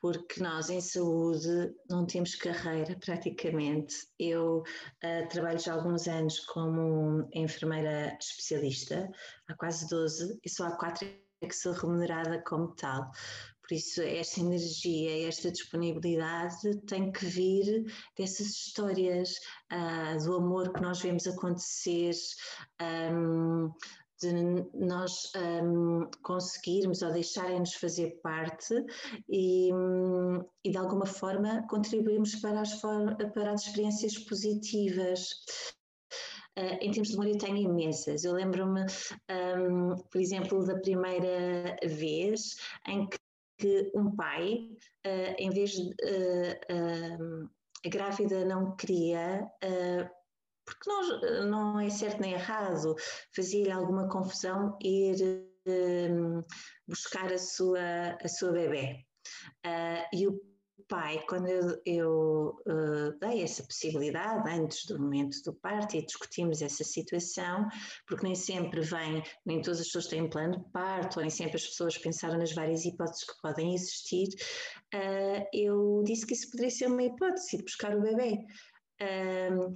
porque 0.00 0.40
nós 0.40 0.70
em 0.70 0.80
saúde 0.80 1.74
não 1.88 2.06
temos 2.06 2.36
carreira 2.36 2.96
praticamente. 3.04 3.96
Eu 4.16 4.62
uh, 5.04 5.28
trabalho 5.28 5.58
já 5.58 5.72
há 5.72 5.76
alguns 5.76 6.06
anos 6.06 6.38
como 6.46 7.28
enfermeira 7.34 8.16
especialista, 8.20 9.10
há 9.48 9.54
quase 9.54 9.88
12, 9.88 10.38
e 10.44 10.48
só 10.48 10.68
há 10.68 10.76
quatro 10.76 11.08
é 11.42 11.46
que 11.46 11.56
sou 11.56 11.72
remunerada 11.72 12.42
como 12.42 12.74
tal. 12.76 13.10
Por 13.70 13.76
isso, 13.76 14.02
esta 14.02 14.40
energia, 14.40 15.28
esta 15.28 15.48
disponibilidade 15.48 16.76
tem 16.88 17.12
que 17.12 17.24
vir 17.24 17.84
dessas 18.18 18.48
histórias 18.48 19.30
uh, 19.72 20.24
do 20.24 20.34
amor 20.34 20.72
que 20.72 20.82
nós 20.82 21.00
vemos 21.00 21.24
acontecer, 21.28 22.10
um, 22.82 23.70
de 24.20 24.32
nós 24.74 25.30
um, 25.62 26.10
conseguirmos 26.20 27.00
ou 27.02 27.12
deixarem-nos 27.12 27.74
fazer 27.74 28.18
parte 28.20 28.74
e, 29.28 29.70
e, 30.64 30.70
de 30.72 30.76
alguma 30.76 31.06
forma 31.06 31.64
contribuirmos 31.68 32.34
para 32.40 32.62
as, 32.62 32.74
para 33.32 33.52
as 33.52 33.66
experiências 33.66 34.18
positivas. 34.18 35.30
Uh, 36.58 36.74
em 36.80 36.90
termos 36.90 37.10
de 37.10 37.16
memória 37.16 37.38
tenho 37.38 37.56
imensas. 37.58 38.24
Eu 38.24 38.32
lembro-me, 38.32 38.84
um, 39.30 39.94
por 40.10 40.20
exemplo, 40.20 40.66
da 40.66 40.74
primeira 40.74 41.76
vez 41.86 42.56
em 42.88 43.06
que, 43.06 43.16
que 43.60 43.90
um 43.94 44.14
pai, 44.16 44.68
uh, 45.06 45.34
em 45.38 45.50
vez 45.50 45.70
de 45.70 45.90
uh, 45.90 47.50
a 47.84 47.88
grávida 47.88 48.44
não 48.44 48.74
queria 48.76 49.48
porque 50.64 50.88
não, 50.88 51.46
não 51.46 51.80
é 51.80 51.90
certo 51.90 52.20
nem 52.20 52.32
errado, 52.32 52.94
fazia-lhe 53.34 53.72
alguma 53.72 54.08
confusão 54.08 54.76
ir 54.82 55.16
buscar 56.86 57.32
a 57.32 57.38
sua, 57.38 58.16
a 58.22 58.28
sua 58.28 58.52
bebê. 58.52 59.04
Uh, 59.66 60.06
e 60.12 60.26
o 60.26 60.40
pai, 60.90 61.24
quando 61.28 61.46
eu, 61.46 61.80
eu 61.86 62.62
uh, 62.66 63.18
dei 63.18 63.42
essa 63.42 63.62
possibilidade, 63.62 64.50
antes 64.50 64.84
do 64.86 65.00
momento 65.00 65.36
do 65.44 65.54
parto, 65.54 65.96
e 65.96 66.04
discutimos 66.04 66.60
essa 66.60 66.84
situação, 66.84 67.66
porque 68.06 68.24
nem 68.24 68.34
sempre 68.34 68.80
vem, 68.80 69.22
nem 69.46 69.62
todas 69.62 69.80
as 69.80 69.86
pessoas 69.86 70.08
têm 70.08 70.28
plano 70.28 70.58
de 70.58 70.70
parto, 70.72 71.16
ou 71.16 71.22
nem 71.22 71.30
sempre 71.30 71.56
as 71.56 71.66
pessoas 71.66 71.96
pensaram 71.96 72.38
nas 72.38 72.52
várias 72.52 72.84
hipóteses 72.84 73.24
que 73.24 73.40
podem 73.40 73.72
existir, 73.74 74.28
uh, 74.94 75.46
eu 75.54 76.02
disse 76.04 76.26
que 76.26 76.34
isso 76.34 76.50
poderia 76.50 76.70
ser 76.70 76.88
uma 76.88 77.04
hipótese, 77.04 77.56
ir 77.56 77.62
buscar 77.62 77.96
o 77.96 78.02
bebê 78.02 78.44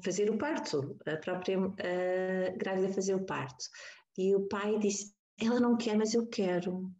fazer 0.04 0.28
o 0.28 0.36
parto, 0.36 0.98
a 1.06 1.16
própria 1.16 1.58
uh, 1.58 2.58
grávida 2.58 2.92
fazer 2.92 3.14
o 3.14 3.24
parto. 3.24 3.64
E 4.18 4.36
o 4.36 4.46
pai 4.48 4.78
disse: 4.78 5.14
Ela 5.40 5.58
não 5.60 5.78
quer, 5.78 5.96
mas 5.96 6.12
eu 6.12 6.26
quero. 6.26 6.92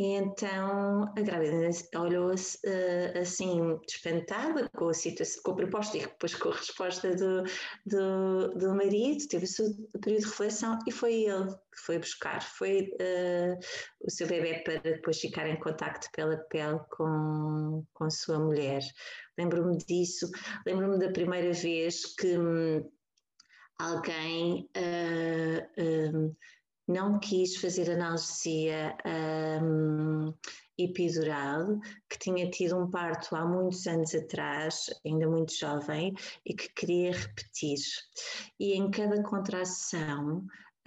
E 0.00 0.14
então 0.14 1.12
a 1.14 1.20
grávida 1.20 1.68
olhou 1.94 2.30
uh, 2.30 3.18
assim, 3.20 3.78
espantada 3.86 4.66
com 4.70 4.88
a 4.88 4.94
situação, 4.94 5.42
com 5.42 5.50
a 5.50 5.56
proposta 5.56 5.98
e 5.98 6.00
depois 6.00 6.34
com 6.34 6.48
a 6.48 6.56
resposta 6.56 7.14
do, 7.14 7.42
do, 7.84 8.48
do 8.54 8.74
marido, 8.74 9.28
teve 9.28 9.44
o 9.44 9.46
seu 9.46 9.66
período 10.00 10.22
de 10.22 10.26
reflexão 10.26 10.78
e 10.88 10.90
foi 10.90 11.24
ele 11.24 11.50
que 11.50 11.80
foi 11.84 11.98
buscar, 11.98 12.40
foi 12.40 12.94
uh, 12.94 13.58
o 14.00 14.10
seu 14.10 14.26
bebê 14.26 14.62
para 14.64 14.78
depois 14.78 15.20
ficar 15.20 15.46
em 15.46 15.60
contacto 15.60 16.08
pela 16.16 16.38
pele 16.48 16.80
com, 16.96 17.84
com 17.92 18.04
a 18.04 18.10
sua 18.10 18.38
mulher. 18.38 18.80
Lembro-me 19.36 19.76
disso, 19.84 20.30
lembro-me 20.66 20.98
da 20.98 21.12
primeira 21.12 21.52
vez 21.52 22.06
que 22.14 22.38
hum, 22.38 22.90
alguém 23.78 24.66
uh, 24.78 26.34
não 26.90 27.20
quis 27.20 27.56
fazer 27.56 27.90
analgesia 27.90 28.96
um, 29.62 30.34
epidural, 30.76 31.78
que 32.08 32.18
tinha 32.18 32.50
tido 32.50 32.76
um 32.76 32.90
parto 32.90 33.36
há 33.36 33.46
muitos 33.46 33.86
anos 33.86 34.14
atrás, 34.14 34.86
ainda 35.06 35.28
muito 35.28 35.54
jovem, 35.54 36.12
e 36.44 36.54
que 36.54 36.68
queria 36.74 37.12
repetir. 37.12 37.78
E 38.58 38.72
em 38.72 38.90
cada 38.90 39.22
contração 39.22 40.38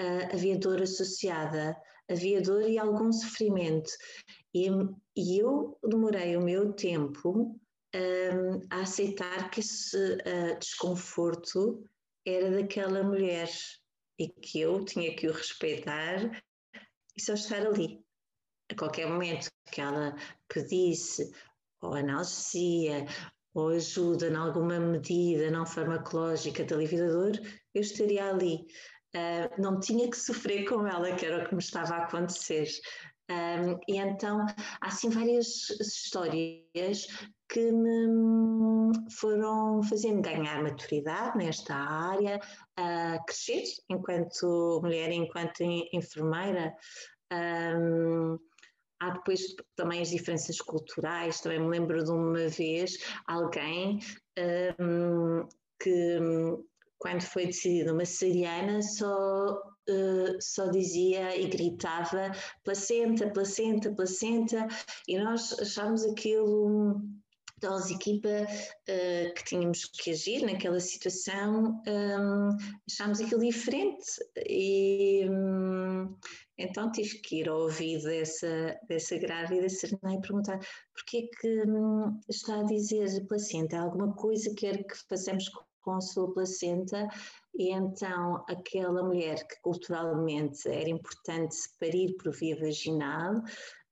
uh, 0.02 0.34
havia 0.34 0.58
dor 0.58 0.82
associada, 0.82 1.76
havia 2.10 2.42
dor 2.42 2.64
e 2.64 2.78
algum 2.78 3.12
sofrimento. 3.12 3.92
E, 4.54 4.68
e 5.16 5.40
eu 5.40 5.78
demorei 5.84 6.36
o 6.36 6.42
meu 6.42 6.74
tempo 6.74 7.58
um, 7.96 8.60
a 8.70 8.82
aceitar 8.82 9.50
que 9.50 9.62
esse 9.62 9.96
uh, 9.96 10.60
desconforto 10.60 11.88
era 12.26 12.52
daquela 12.52 13.04
mulher 13.04 13.50
e 14.20 14.28
que 14.30 14.60
eu 14.60 14.84
tinha 14.86 15.16
que 15.16 15.28
o 15.28 15.34
respeitar 15.34 16.42
e 17.16 17.22
só 17.22 17.34
estar 17.34 17.66
ali. 17.66 18.04
A 18.72 18.76
qualquer 18.76 19.08
momento 19.08 19.50
que 19.72 19.82
ela 19.82 20.16
pedisse 20.48 21.32
ou 21.82 21.94
analgesia 21.94 23.06
ou 23.54 23.70
ajuda 23.70 24.30
em 24.30 24.36
alguma 24.36 24.80
medida 24.80 25.52
não 25.52 25.66
farmacológica 25.66 26.64
de 26.64 26.74
alívio 26.74 27.06
da 27.06 27.14
dor, 27.14 27.32
eu 27.74 27.82
estaria 27.82 28.30
ali. 28.30 28.66
Uh, 29.16 29.62
não 29.62 29.80
tinha 29.80 30.10
que 30.10 30.18
sofrer 30.18 30.66
com 30.68 30.88
ela, 30.88 31.16
que 31.16 31.24
era 31.24 31.44
o 31.44 31.48
que 31.48 31.54
me 31.54 31.62
estava 31.62 31.94
a 31.96 32.04
acontecer. 32.06 32.68
Um, 33.30 33.80
e 33.88 33.98
então 33.98 34.46
há 34.82 34.88
assim 34.88 35.10
várias 35.10 35.70
histórias 35.80 37.08
que 37.48 37.72
me 37.72 38.92
foram 39.12 39.82
fazendo 39.84 40.22
ganhar 40.22 40.62
maturidade 40.62 41.38
nesta 41.38 41.74
área, 41.74 42.40
crescer 43.26 43.64
enquanto 43.90 44.82
mulher, 44.84 45.12
enquanto 45.12 45.62
enfermeira. 45.94 46.76
Um, 47.32 48.38
há 49.00 49.12
depois 49.12 49.42
também 49.76 50.02
as 50.02 50.10
diferenças 50.10 50.60
culturais, 50.60 51.42
também 51.42 51.60
me 51.60 51.70
lembro 51.70 52.04
de 52.04 52.12
uma 52.12 52.48
vez 52.48 52.98
alguém 53.28 54.00
um, 54.80 55.48
que 55.80 56.20
quando 56.98 57.22
foi 57.22 57.46
decidida 57.48 57.94
uma 57.94 58.06
cesariana, 58.06 58.82
só, 58.82 59.62
uh, 59.90 60.38
só 60.42 60.68
dizia 60.68 61.36
e 61.38 61.48
gritava 61.48 62.32
placenta, 62.64 63.30
placenta, 63.30 63.92
placenta, 63.94 64.68
e 65.08 65.18
nós 65.18 65.54
achámos 65.60 66.06
aquilo 66.06 67.02
nós, 67.64 67.90
equipa 67.90 68.28
uh, 68.30 69.34
que 69.34 69.44
tínhamos 69.46 69.86
que 69.86 70.12
agir 70.12 70.46
naquela 70.46 70.80
situação, 70.80 71.82
um, 71.88 72.50
achámos 72.90 73.22
aquilo 73.22 73.42
diferente 73.42 74.06
e 74.48 75.28
um, 75.30 76.16
então 76.58 76.92
tive 76.92 77.20
que 77.20 77.40
ir 77.40 77.50
ao 77.50 77.62
ouvido 77.62 78.04
dessa, 78.04 78.78
dessa 78.88 79.18
grávida 79.18 79.70
serenai 79.70 80.16
e 80.16 80.22
perguntar 80.22 80.60
porquê 80.94 81.30
que 81.40 81.64
um, 81.64 82.20
está 82.30 82.60
a 82.60 82.64
dizer 82.64 83.26
placenta, 83.28 83.80
alguma 83.80 84.14
coisa 84.14 84.54
quer 84.56 84.84
que 84.84 84.96
façamos 85.08 85.50
com 85.82 85.92
a 85.92 86.02
sua 86.02 86.34
placenta 86.34 87.08
e 87.56 87.72
então 87.72 88.44
aquela 88.50 89.04
mulher 89.04 89.48
que 89.48 89.62
culturalmente 89.62 90.68
era 90.68 90.90
importante 90.90 91.56
parir 91.80 92.16
por 92.16 92.32
via 92.34 92.60
vaginal 92.60 93.36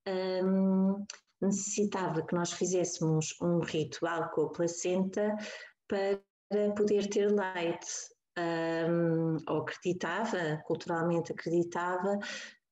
um, 0.08 1.06
necessitava 1.41 2.25
que 2.25 2.36
nós 2.36 2.51
fizéssemos 2.51 3.36
um 3.41 3.60
ritual 3.60 4.30
com 4.32 4.44
a 4.44 4.50
placenta 4.50 5.36
para 5.88 6.20
poder 6.75 7.08
ter 7.08 7.27
leite. 7.27 8.12
Um, 8.39 9.36
ou 9.50 9.58
acreditava, 9.62 10.62
culturalmente 10.65 11.34
acreditava, 11.34 12.18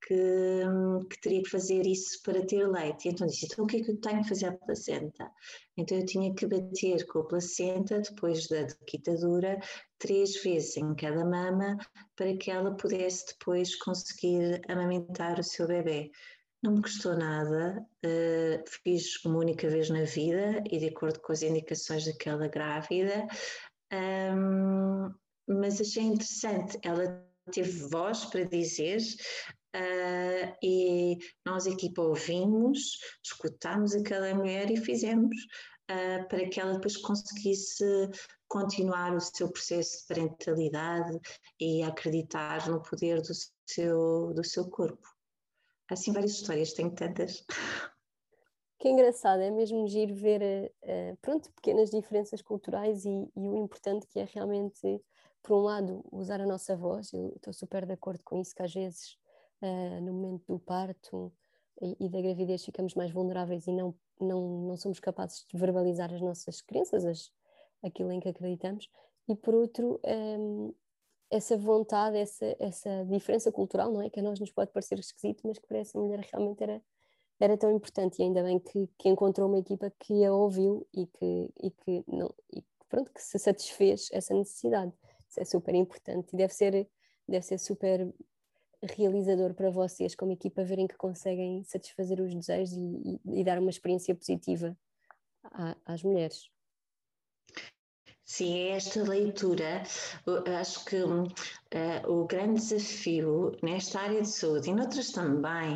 que, 0.09 1.05
que, 1.07 1.21
teria 1.21 1.43
que 1.43 1.49
fazer 1.49 1.85
isso 1.85 2.19
para 2.23 2.43
ter 2.43 2.67
leite. 2.67 3.09
Então 3.09 3.27
disse: 3.27 3.45
então 3.45 3.63
o 3.63 3.67
que 3.67 3.77
é 3.77 3.83
que 3.83 3.91
eu 3.91 4.01
tenho 4.01 4.23
que 4.23 4.29
fazer 4.29 4.47
à 4.47 4.51
placenta? 4.53 5.31
Então 5.77 5.99
eu 5.99 6.05
tinha 6.05 6.33
que 6.33 6.47
bater 6.47 7.05
com 7.05 7.19
a 7.19 7.27
placenta, 7.27 8.01
depois 8.01 8.47
da 8.47 8.65
quitadura, 8.87 9.59
três 9.99 10.41
vezes 10.41 10.77
em 10.77 10.95
cada 10.95 11.23
mama, 11.23 11.77
para 12.15 12.35
que 12.35 12.49
ela 12.49 12.75
pudesse 12.75 13.27
depois 13.27 13.75
conseguir 13.75 14.59
amamentar 14.67 15.39
o 15.39 15.43
seu 15.43 15.67
bebê. 15.67 16.09
Não 16.63 16.73
me 16.73 16.81
custou 16.81 17.15
nada, 17.15 17.85
uh, 18.03 18.69
fiz 18.83 19.23
uma 19.23 19.37
única 19.37 19.69
vez 19.69 19.89
na 19.89 20.03
vida 20.03 20.61
e 20.69 20.79
de 20.79 20.87
acordo 20.87 21.21
com 21.21 21.31
as 21.31 21.41
indicações 21.41 22.05
daquela 22.05 22.49
grávida, 22.49 23.27
um, 23.93 25.13
mas 25.47 25.79
achei 25.79 26.03
interessante. 26.03 26.77
Ela 26.83 27.25
teve 27.51 27.87
voz 27.87 28.25
para 28.25 28.43
dizer 28.43 28.99
uh, 29.75 30.57
e 30.63 31.17
nós, 31.45 31.65
equipa, 31.65 32.01
ouvimos, 32.01 32.99
escutámos 33.23 33.93
aquela 33.95 34.33
mulher 34.33 34.71
e 34.71 34.77
fizemos 34.77 35.35
uh, 35.91 36.27
para 36.27 36.47
que 36.49 36.59
ela 36.59 36.73
depois 36.73 36.97
conseguisse 36.97 37.83
continuar 38.47 39.15
o 39.15 39.19
seu 39.19 39.51
processo 39.51 40.01
de 40.01 40.07
parentalidade 40.07 41.19
e 41.59 41.83
acreditar 41.83 42.69
no 42.69 42.81
poder 42.81 43.21
do 43.21 43.33
seu, 43.67 44.33
do 44.33 44.43
seu 44.43 44.69
corpo 44.69 45.07
assim 45.89 46.13
várias 46.13 46.31
histórias, 46.31 46.73
tenho 46.73 46.91
tantas. 46.91 47.43
Que 48.77 48.89
engraçado, 48.89 49.41
é 49.41 49.51
mesmo 49.51 49.87
giro 49.87 50.15
ver, 50.15 50.71
uh, 50.83 51.17
pronto, 51.21 51.51
pequenas 51.53 51.89
diferenças 51.89 52.41
culturais 52.41 53.03
e, 53.03 53.09
e, 53.09 53.49
o 53.49 53.57
importante 53.57 54.07
que 54.07 54.19
é 54.19 54.23
realmente, 54.23 55.01
por 55.43 55.57
um 55.57 55.61
lado, 55.63 56.05
usar 56.11 56.39
a 56.39 56.45
nossa 56.45 56.77
voz, 56.77 57.11
eu 57.11 57.33
estou 57.35 57.51
super 57.51 57.85
de 57.85 57.93
acordo 57.93 58.23
com 58.23 58.39
isso, 58.39 58.55
que 58.55 58.63
às 58.63 58.73
vezes, 58.73 59.17
uh, 59.61 60.01
no 60.01 60.13
momento 60.13 60.45
do 60.47 60.59
parto, 60.59 61.31
e, 61.81 62.05
e 62.05 62.09
da 62.09 62.21
gravidez 62.21 62.63
ficamos 62.63 62.93
mais 62.93 63.11
vulneráveis 63.11 63.67
e 63.67 63.71
não, 63.71 63.95
não, 64.19 64.67
não 64.67 64.77
somos 64.77 64.99
capazes 64.99 65.45
de 65.47 65.57
verbalizar 65.57 66.13
as 66.13 66.21
nossas 66.21 66.61
crenças, 66.61 67.05
as, 67.05 67.31
aquilo 67.81 68.11
em 68.11 68.19
que 68.19 68.29
acreditamos, 68.29 68.89
e 69.27 69.35
por 69.35 69.53
outro, 69.53 69.99
um, 70.03 70.73
essa 71.29 71.55
vontade, 71.55 72.17
essa, 72.17 72.55
essa 72.59 73.05
diferença 73.05 73.51
cultural, 73.51 73.91
não 73.91 74.01
é? 74.01 74.09
Que 74.09 74.19
a 74.19 74.23
nós 74.23 74.39
nos 74.39 74.51
pode 74.51 74.71
parecer 74.71 74.97
esquisito, 74.97 75.41
mas 75.45 75.59
que 75.59 75.67
para 75.67 75.77
essa 75.77 75.99
mulher 75.99 76.27
realmente 76.31 76.63
era, 76.63 76.81
era 77.39 77.57
tão 77.57 77.71
importante 77.71 78.19
e 78.19 78.23
ainda 78.23 78.41
bem 78.41 78.59
que, 78.59 78.89
que 78.97 79.07
encontrou 79.07 79.47
uma 79.47 79.59
equipa 79.59 79.93
que 79.99 80.25
a 80.25 80.33
ouviu 80.33 80.87
e 80.93 81.05
que, 81.05 81.53
e 81.61 81.71
que, 81.71 82.03
não, 82.07 82.33
e 82.51 82.63
pronto, 82.89 83.13
que 83.13 83.21
se 83.21 83.37
satisfez 83.37 84.09
essa 84.11 84.33
necessidade. 84.33 84.91
Isso 85.29 85.39
é 85.39 85.45
super 85.45 85.75
importante 85.75 86.33
e 86.33 86.37
deve 86.37 86.53
ser, 86.53 86.89
deve 87.27 87.45
ser 87.45 87.59
super 87.59 88.11
realizador 88.81 89.53
para 89.53 89.69
vocês 89.69 90.15
como 90.15 90.31
equipa 90.31 90.63
verem 90.63 90.87
que 90.87 90.95
conseguem 90.95 91.63
satisfazer 91.63 92.19
os 92.19 92.33
desejos 92.33 92.73
e, 92.73 93.19
e, 93.25 93.41
e 93.41 93.43
dar 93.43 93.59
uma 93.59 93.69
experiência 93.69 94.15
positiva 94.15 94.77
às 95.85 96.03
mulheres. 96.03 96.49
Sim, 98.29 98.59
é 98.59 98.69
esta 98.75 99.01
leitura, 99.01 99.81
acho 100.59 100.85
que 100.85 101.01
uh, 101.01 101.25
o 102.07 102.27
grande 102.27 102.61
desafio 102.61 103.57
nesta 103.63 104.01
área 104.01 104.21
de 104.21 104.29
saúde 104.29 104.69
e 104.69 104.73
noutras 104.73 105.11
também 105.11 105.73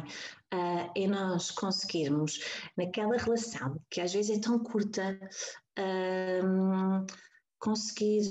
uh, 0.53 0.91
é 0.95 1.07
nós 1.07 1.49
conseguirmos, 1.49 2.39
naquela 2.77 3.17
relação 3.17 3.81
que 3.89 3.99
às 3.99 4.13
vezes 4.13 4.37
é 4.37 4.39
tão 4.39 4.59
curta, 4.59 5.19
uh, 5.79 7.05
conseguir 7.57 8.21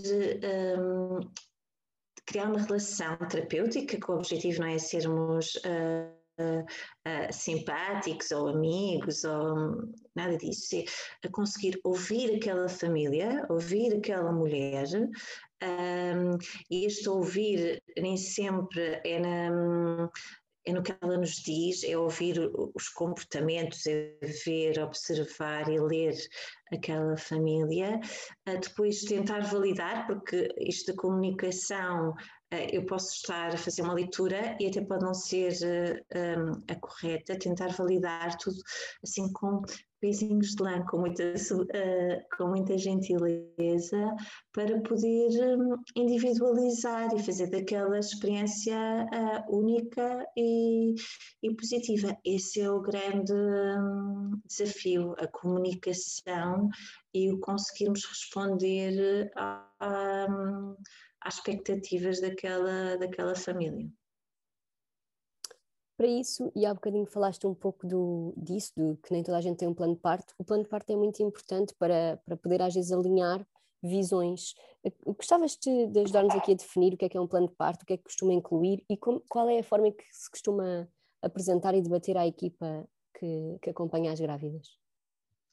criar 2.27 2.49
uma 2.49 2.61
relação 2.61 3.17
terapêutica, 3.29 3.99
que 3.99 4.11
o 4.11 4.15
objetivo 4.15 4.61
não 4.61 4.69
é 4.69 4.79
sermos 4.79 5.57
uh, 5.57 6.13
uh, 6.41 7.33
simpáticos 7.33 8.31
ou 8.31 8.49
amigos 8.49 9.25
ou 9.25 9.89
nada 10.15 10.37
disso, 10.37 10.77
é 11.23 11.29
conseguir 11.29 11.79
ouvir 11.85 12.37
aquela 12.37 12.69
família, 12.69 13.47
ouvir 13.49 13.95
aquela 13.95 14.33
mulher, 14.33 14.87
um, 15.63 16.39
e 16.71 16.87
este 16.87 17.09
ouvir 17.09 17.83
nem 17.97 18.17
sempre 18.17 19.01
é 19.05 19.21
na 19.21 20.11
é 20.65 20.73
no 20.73 20.83
que 20.83 20.95
ela 21.01 21.17
nos 21.17 21.37
diz, 21.37 21.83
é 21.85 21.97
ouvir 21.97 22.39
os 22.75 22.89
comportamentos, 22.89 23.85
é 23.87 24.17
ver, 24.45 24.79
observar 24.81 25.69
e 25.69 25.81
ler 25.81 26.15
aquela 26.73 27.17
família, 27.17 28.01
depois 28.47 29.03
tentar 29.03 29.41
validar, 29.41 30.07
porque 30.07 30.49
isto 30.59 30.93
da 30.93 31.01
comunicação 31.01 32.15
eh, 32.51 32.77
eu 32.77 32.87
posso 32.87 33.13
estar 33.15 33.55
a 33.55 33.59
fazer 33.59 33.83
uma 33.83 33.95
leitura 33.95 34.57
e 34.61 34.67
até 34.67 34.81
pode 34.81 35.05
não 35.05 35.15
ser 35.15 36.05
um, 36.15 36.63
a 36.69 36.75
correta, 36.77 37.39
tentar 37.39 37.69
validar 37.69 38.37
tudo 38.39 38.57
assim 39.03 39.33
com 39.33 39.63
pezinhos 40.03 40.57
de 40.57 40.63
lã, 40.63 40.85
com 40.87 40.99
muita, 40.99 41.23
uh, 41.23 42.37
com 42.37 42.49
muita 42.49 42.77
gentileza, 42.77 44.17
para 44.53 44.81
poder 44.81 45.57
um, 45.57 45.77
individualizar 45.95 47.15
e 47.15 47.23
fazer 47.23 47.49
daquela 47.49 47.97
experiência 48.01 48.77
uh, 48.77 49.57
única 49.57 50.27
e, 50.37 50.97
e, 51.41 51.55
positiva. 51.55 52.19
Esse 52.25 52.61
é 52.61 52.69
o 52.69 52.83
grande 52.83 53.33
um, 53.33 54.41
desafio, 54.45 55.15
a 55.19 55.29
comunicação 55.29 56.69
e 57.15 57.31
o 57.31 57.39
conseguirmos 57.39 58.05
responder 58.05 59.31
a, 59.37 59.65
a 59.79 60.27
às 61.25 61.35
expectativas 61.37 62.21
daquela, 62.21 62.97
daquela 62.97 63.37
família. 63.37 63.89
Para 65.97 66.07
isso, 66.07 66.51
e 66.55 66.65
há 66.65 66.73
bocadinho 66.73 67.07
falaste 67.07 67.47
um 67.47 67.55
pouco 67.55 67.87
do, 67.87 68.33
disso, 68.37 68.73
do 68.77 68.97
que 68.97 69.13
nem 69.13 69.23
toda 69.23 69.39
a 69.39 69.41
gente 69.41 69.59
tem 69.59 69.69
um 69.69 69.75
plano 69.75 69.95
de 69.95 70.01
parto, 70.01 70.35
o 70.39 70.45
plano 70.45 70.63
de 70.63 70.69
parto 70.69 70.91
é 70.91 70.97
muito 70.97 71.23
importante 71.23 71.75
para, 71.79 72.19
para 72.25 72.37
poder 72.37 72.63
às 72.63 72.75
vezes 72.75 72.91
alinhar 72.91 73.47
visões. 73.83 74.55
Gostavas 75.05 75.57
de, 75.57 75.87
de 75.89 76.01
ajudar-nos 76.01 76.35
aqui 76.35 76.53
a 76.53 76.57
definir 76.57 76.95
o 76.95 76.97
que 76.97 77.05
é 77.05 77.09
que 77.09 77.17
é 77.17 77.21
um 77.21 77.27
plano 77.27 77.49
de 77.49 77.55
parto, 77.55 77.83
o 77.83 77.87
que 77.87 77.93
é 77.93 77.97
que 77.97 78.05
costuma 78.05 78.33
incluir 78.33 78.85
e 78.89 78.97
como, 78.97 79.23
qual 79.29 79.49
é 79.49 79.59
a 79.59 79.65
forma 79.65 79.89
em 79.89 79.93
que 79.93 80.05
se 80.11 80.31
costuma 80.31 80.89
apresentar 81.21 81.75
e 81.75 81.83
debater 81.83 82.17
à 82.17 82.27
equipa 82.27 82.89
que, 83.19 83.59
que 83.61 83.71
acompanha 83.71 84.13
as 84.13 84.21
grávidas? 84.21 84.79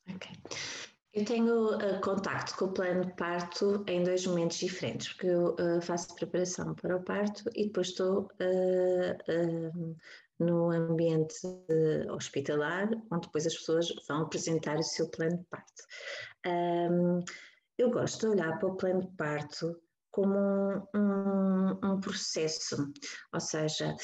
Ok. 0.10 0.32
Eu 1.12 1.26
tenho 1.26 1.76
uh, 1.76 2.00
contacto 2.02 2.56
com 2.56 2.66
o 2.66 2.72
plano 2.72 3.04
de 3.04 3.14
parto 3.14 3.84
em 3.88 4.04
dois 4.04 4.26
momentos 4.28 4.58
diferentes, 4.58 5.10
porque 5.10 5.28
eu 5.28 5.56
uh, 5.56 5.82
faço 5.82 6.14
preparação 6.14 6.76
para 6.76 6.98
o 6.98 7.04
parto 7.04 7.44
e 7.56 7.66
depois 7.66 7.88
estou 7.88 8.22
uh, 8.22 9.96
no 10.40 10.72
ambiente 10.72 11.36
hospitalar, 12.12 12.90
onde 13.12 13.28
depois 13.28 13.46
as 13.46 13.56
pessoas 13.56 13.88
vão 14.08 14.22
apresentar 14.24 14.78
o 14.78 14.84
seu 14.84 15.10
plano 15.10 15.38
de 15.38 15.46
parto. 15.46 15.84
Um, 16.46 17.24
eu 17.78 17.92
gosto 17.92 18.22
de 18.22 18.28
olhar 18.28 18.58
para 18.58 18.70
o 18.70 18.78
plano 18.78 19.02
de 19.02 19.16
parto 19.16 19.80
como 20.12 20.38
um, 20.38 21.00
um, 21.00 21.80
um, 21.84 22.00
processo, 22.02 22.92
ou 23.32 23.40
seja, 23.40 23.96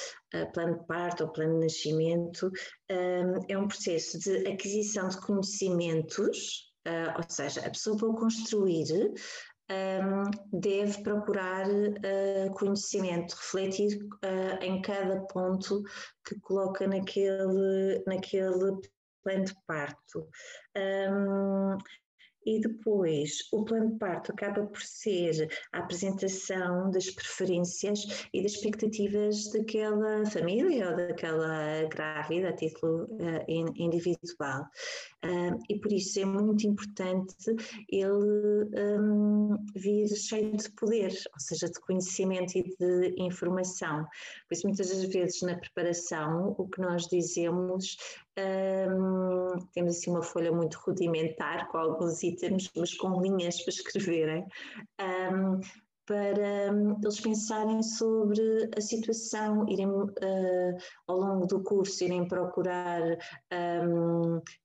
plano 0.54 0.80
de 0.80 0.86
parto 0.86 1.24
ou 1.24 1.32
plano 1.32 1.56
de 1.56 1.66
nascimento 1.66 2.52
é 2.88 3.58
um 3.58 3.68
processo 3.68 4.20
de 4.20 4.48
aquisição 4.48 5.10
de 5.10 5.20
conhecimentos 5.20 6.66
Uh, 6.88 7.18
ou 7.18 7.24
seja, 7.28 7.62
a 7.62 7.70
pessoa 7.72 7.98
para 7.98 8.14
construir 8.14 8.86
um, 9.70 10.60
deve 10.60 11.02
procurar 11.02 11.68
uh, 11.68 12.54
conhecimento, 12.54 13.36
refletir 13.36 13.98
uh, 14.04 14.64
em 14.64 14.82
cada 14.82 15.22
ponto 15.28 15.84
que 16.26 16.40
coloca 16.40 16.88
naquele, 16.88 18.04
naquele 18.06 18.80
plano 19.24 19.46
de 19.46 19.56
parto. 19.66 20.28
Um, 20.78 21.78
e 22.46 22.60
depois 22.60 23.48
o 23.52 23.64
plano 23.64 23.92
de 23.92 23.98
parto 23.98 24.32
acaba 24.32 24.66
por 24.66 24.82
ser 24.82 25.50
a 25.74 25.80
apresentação 25.80 26.92
das 26.92 27.10
preferências 27.10 28.28
e 28.34 28.42
das 28.42 28.54
expectativas 28.54 29.52
daquela 29.52 30.26
família 30.26 30.90
ou 30.90 30.96
daquela 30.96 31.84
grávida 31.86 32.50
a 32.50 32.54
título 32.54 33.06
uh, 33.06 33.74
individual. 33.76 34.64
Uh, 35.24 35.58
e 35.70 35.80
por 35.80 35.92
isso 35.92 36.20
é 36.20 36.26
muito 36.26 36.68
importante 36.68 37.56
ele 37.90 38.66
um, 39.00 39.58
vir 39.76 40.08
cheio 40.16 40.56
de 40.56 40.70
poder, 40.72 41.12
ou 41.34 41.40
seja, 41.40 41.68
de 41.68 41.80
conhecimento 41.82 42.58
e 42.58 42.64
de 42.64 43.16
informação. 43.18 44.04
Por 44.48 44.54
isso, 44.54 44.68
muitas 44.68 44.90
das 44.90 45.04
vezes 45.06 45.42
na 45.42 45.58
preparação, 45.58 46.56
o 46.58 46.68
que 46.68 46.82
nós 46.82 47.08
dizemos 47.08 47.98
um, 48.38 49.58
temos 49.74 49.98
assim 49.98 50.12
uma 50.12 50.24
folha 50.24 50.52
muito 50.52 50.78
rudimentar 50.80 51.68
com 51.70 51.78
alguns 51.78 52.22
itens, 52.24 52.70
mas 52.76 52.94
com 52.96 53.22
linhas 53.22 53.62
para 53.62 53.74
escreverem, 53.74 54.46
um, 55.00 55.60
para 56.06 56.72
um, 56.72 57.00
eles 57.02 57.20
pensarem 57.20 57.82
sobre 57.82 58.70
a 58.78 58.82
situação, 58.82 59.68
irem 59.68 59.88
uh, 59.88 60.78
ao 61.08 61.18
longo 61.18 61.48
do 61.48 61.64
curso, 61.64 62.04
irem 62.04 62.28
procurar 62.28 63.02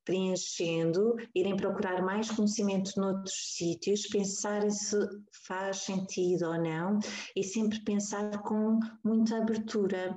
preenchendo, 0.05 1.17
irem 1.35 1.57
procurar 1.57 2.03
mais 2.03 2.31
conhecimento 2.31 2.93
noutros 3.01 3.55
sítios, 3.57 4.07
pensarem 4.09 4.71
se 4.71 4.99
faz 5.47 5.79
sentido 5.79 6.47
ou 6.47 6.61
não 6.61 6.99
e 7.35 7.43
sempre 7.43 7.83
pensar 7.85 8.43
com 8.43 8.79
muita 9.03 9.39
abertura 9.39 10.15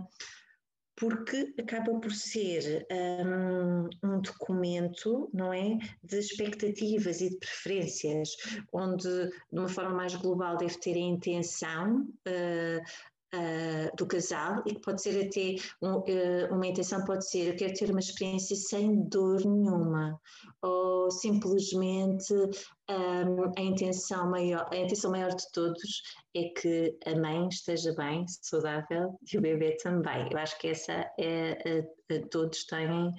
porque 0.95 1.53
acaba 1.59 1.99
por 1.99 2.11
ser 2.11 2.85
um, 2.91 3.89
um, 4.03 4.21
documento, 4.21 5.29
não 5.33 5.51
é, 5.51 5.77
de 6.03 6.19
expectativas 6.19 7.21
e 7.21 7.29
de 7.29 7.37
preferências, 7.37 8.35
onde 8.71 9.07
de 9.07 9.59
uma 9.59 9.67
forma 9.67 9.95
mais 9.95 10.15
global 10.15 10.57
deve 10.57 10.77
ter 10.79 10.95
a 10.95 10.99
intenção, 10.99 12.01
uh, 12.27 12.83
uh, 13.33 13.95
do 13.95 14.05
casal 14.05 14.61
e 14.65 14.75
que 14.75 14.81
pode 14.81 15.01
ser 15.01 15.27
até 15.27 15.55
um, 15.81 15.97
uh, 15.97 16.53
uma 16.53 16.67
intenção 16.67 17.03
pode 17.03 17.27
ser 17.27 17.49
eu 17.49 17.55
quero 17.55 17.73
ter 17.73 17.89
uma 17.89 17.99
experiência 17.99 18.55
sem 18.55 19.03
dor 19.09 19.43
nenhuma. 19.45 20.19
Ou 20.61 21.11
simplesmente 21.11 22.33
um, 22.33 23.51
a 23.57 23.61
intenção 23.61 24.29
maior 24.29 24.67
a 24.71 24.77
intenção 24.77 25.11
maior 25.11 25.33
de 25.33 25.51
todos 25.51 26.03
é 26.35 26.43
que 26.49 26.97
a 27.05 27.15
mãe 27.15 27.47
esteja 27.47 27.93
bem 27.95 28.25
saudável 28.27 29.17
e 29.31 29.37
o 29.37 29.41
bebê 29.41 29.77
também. 29.77 30.29
Eu 30.31 30.37
acho 30.37 30.57
que 30.59 30.69
essa 30.69 31.05
é 31.19 31.83
todos 32.29 32.65
têm 32.65 33.11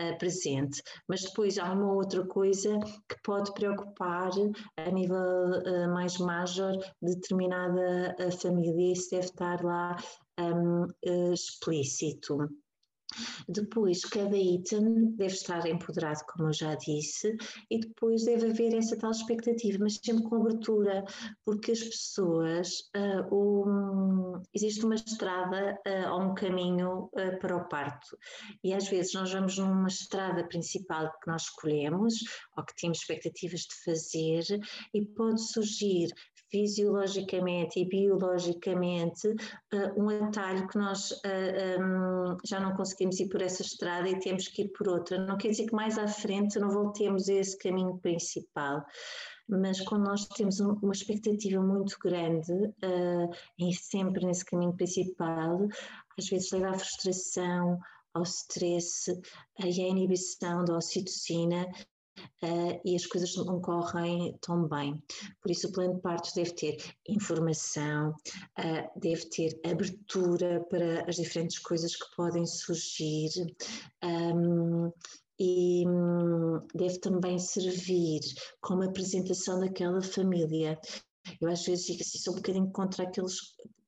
uh, 0.00 0.18
presente. 0.18 0.82
Mas 1.08 1.22
depois 1.22 1.58
há 1.58 1.72
uma 1.72 1.92
outra 1.92 2.26
coisa 2.26 2.78
que 3.08 3.16
pode 3.22 3.52
preocupar 3.54 4.30
a 4.76 4.90
nível 4.90 5.16
uh, 5.18 5.92
mais 5.92 6.18
major 6.18 6.72
determinada 7.02 8.16
uh, 8.18 8.32
família 8.38 8.88
e 8.88 8.92
isso 8.92 9.10
deve 9.10 9.26
estar 9.26 9.62
lá 9.62 9.96
um, 10.38 10.86
explícito. 11.32 12.36
Depois, 13.48 14.04
cada 14.04 14.36
item 14.36 15.12
deve 15.16 15.34
estar 15.34 15.66
empoderado, 15.66 16.20
como 16.26 16.48
eu 16.48 16.52
já 16.52 16.74
disse, 16.74 17.36
e 17.70 17.78
depois 17.78 18.24
deve 18.24 18.50
haver 18.50 18.74
essa 18.74 18.96
tal 18.96 19.10
expectativa, 19.10 19.78
mas 19.80 19.98
sempre 20.02 20.24
com 20.24 20.36
abertura, 20.36 21.04
porque 21.44 21.72
as 21.72 21.82
pessoas, 21.82 22.90
uh, 22.96 23.34
um, 23.34 24.42
existe 24.54 24.84
uma 24.84 24.94
estrada 24.94 25.78
uh, 25.86 26.12
ou 26.12 26.22
um 26.22 26.34
caminho 26.34 27.10
uh, 27.12 27.38
para 27.40 27.56
o 27.56 27.68
parto, 27.68 28.16
e 28.62 28.72
às 28.74 28.88
vezes 28.88 29.12
nós 29.14 29.32
vamos 29.32 29.58
numa 29.58 29.88
estrada 29.88 30.44
principal 30.44 31.12
que 31.20 31.26
nós 31.26 31.42
escolhemos, 31.42 32.14
ou 32.56 32.64
que 32.64 32.74
temos 32.76 32.98
expectativas 32.98 33.60
de 33.60 33.74
fazer, 33.84 34.44
e 34.94 35.04
pode 35.04 35.40
surgir 35.40 36.08
fisiologicamente 36.56 37.80
e 37.80 37.84
biologicamente 37.84 39.28
uh, 39.28 40.02
um 40.02 40.08
atalho 40.08 40.66
que 40.68 40.78
nós 40.78 41.10
uh, 41.10 41.82
um, 41.82 42.36
já 42.46 42.58
não 42.58 42.74
conseguimos 42.74 43.20
ir 43.20 43.28
por 43.28 43.42
essa 43.42 43.60
estrada 43.60 44.08
e 44.08 44.18
temos 44.18 44.48
que 44.48 44.62
ir 44.62 44.68
por 44.68 44.88
outra. 44.88 45.18
Não 45.18 45.36
quer 45.36 45.50
dizer 45.50 45.66
que 45.66 45.74
mais 45.74 45.98
à 45.98 46.08
frente 46.08 46.58
não 46.58 46.70
voltemos 46.70 47.28
a 47.28 47.34
esse 47.34 47.58
caminho 47.58 47.98
principal 47.98 48.82
mas 49.48 49.80
quando 49.82 50.06
nós 50.06 50.26
temos 50.26 50.58
uma 50.58 50.92
expectativa 50.92 51.62
muito 51.62 51.96
grande 52.02 52.52
uh, 52.52 53.30
e 53.56 53.72
sempre 53.72 54.26
nesse 54.26 54.44
caminho 54.44 54.72
principal, 54.72 55.68
às 56.18 56.28
vezes 56.28 56.50
leva 56.50 56.70
à 56.70 56.74
frustração, 56.74 57.78
ao 58.12 58.24
stress 58.24 59.08
e 59.60 59.82
à 59.82 59.88
inibição 59.88 60.64
da 60.64 60.76
ocitocina 60.76 61.64
uh, 62.42 62.80
e 62.84 62.94
as 62.94 63.06
coisas 63.06 63.34
não 63.36 63.60
correm 63.60 64.36
tão 64.40 64.66
bem. 64.68 65.02
Por 65.40 65.50
isso, 65.50 65.68
o 65.68 65.72
plano 65.72 65.94
de 65.94 66.00
partos 66.00 66.32
deve 66.32 66.52
ter 66.52 66.76
informação, 67.08 68.10
uh, 68.58 69.00
deve 69.00 69.26
ter 69.26 69.60
abertura 69.64 70.64
para 70.68 71.08
as 71.08 71.16
diferentes 71.16 71.58
coisas 71.58 71.94
que 71.94 72.16
podem 72.16 72.46
surgir. 72.46 73.30
Um, 74.02 74.92
e 75.38 75.84
hum, 75.86 76.60
deve 76.74 76.98
também 76.98 77.38
servir 77.38 78.20
como 78.60 78.82
apresentação 78.82 79.60
daquela 79.60 80.00
família. 80.00 80.78
Eu 81.40 81.50
às 81.50 81.64
vezes 81.64 81.86
digo 81.86 82.00
assim, 82.00 82.18
sou 82.18 82.34
um 82.34 82.36
bocadinho 82.36 82.70
contra 82.72 83.04
aqueles 83.04 83.36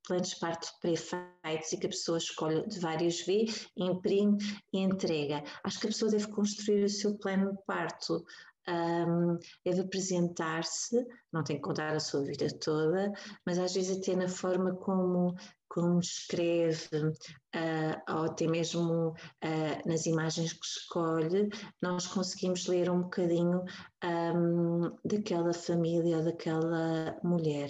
planos 0.07 0.31
de 0.31 0.41
parto 0.41 0.69
pré-feitos 0.81 1.73
e 1.73 1.77
que 1.77 1.87
a 1.87 1.91
pessoa 1.91 2.19
escolhe 2.19 2.67
de 2.67 2.81
várias 2.81 3.21
vezes, 3.21 3.69
imprime 3.77 4.39
e 4.73 4.79
entrega. 4.79 5.45
Acho 5.63 5.81
que 5.81 5.87
a 5.87 5.91
pessoa 5.91 6.11
deve 6.11 6.27
construir 6.29 6.85
o 6.85 6.89
seu 6.89 7.17
plano 7.19 7.53
de 7.53 7.63
parto, 7.67 8.25
um, 8.69 9.39
deve 9.65 9.81
apresentar-se, 9.81 11.07
não 11.33 11.43
tem 11.43 11.57
que 11.57 11.63
contar 11.63 11.95
a 11.95 12.01
sua 12.01 12.23
vida 12.23 12.47
toda, 12.59 13.13
mas 13.47 13.59
às 13.59 13.75
vezes 13.75 13.99
até 13.99 14.15
na 14.15 14.29
forma 14.29 14.75
como, 14.77 15.35
como 15.69 16.01
escreve, 16.01 16.97
uh, 16.97 18.13
ou 18.15 18.25
até 18.25 18.47
mesmo 18.47 19.11
uh, 19.11 19.89
nas 19.89 20.07
imagens 20.07 20.53
que 20.53 20.67
escolhe, 20.67 21.49
nós 21.83 22.07
conseguimos 22.07 22.67
ler 22.67 22.91
um 22.91 23.03
bocadinho 23.03 23.65
um, 24.05 24.97
daquela 25.05 25.53
família, 25.53 26.23
daquela 26.23 27.19
mulher. 27.23 27.69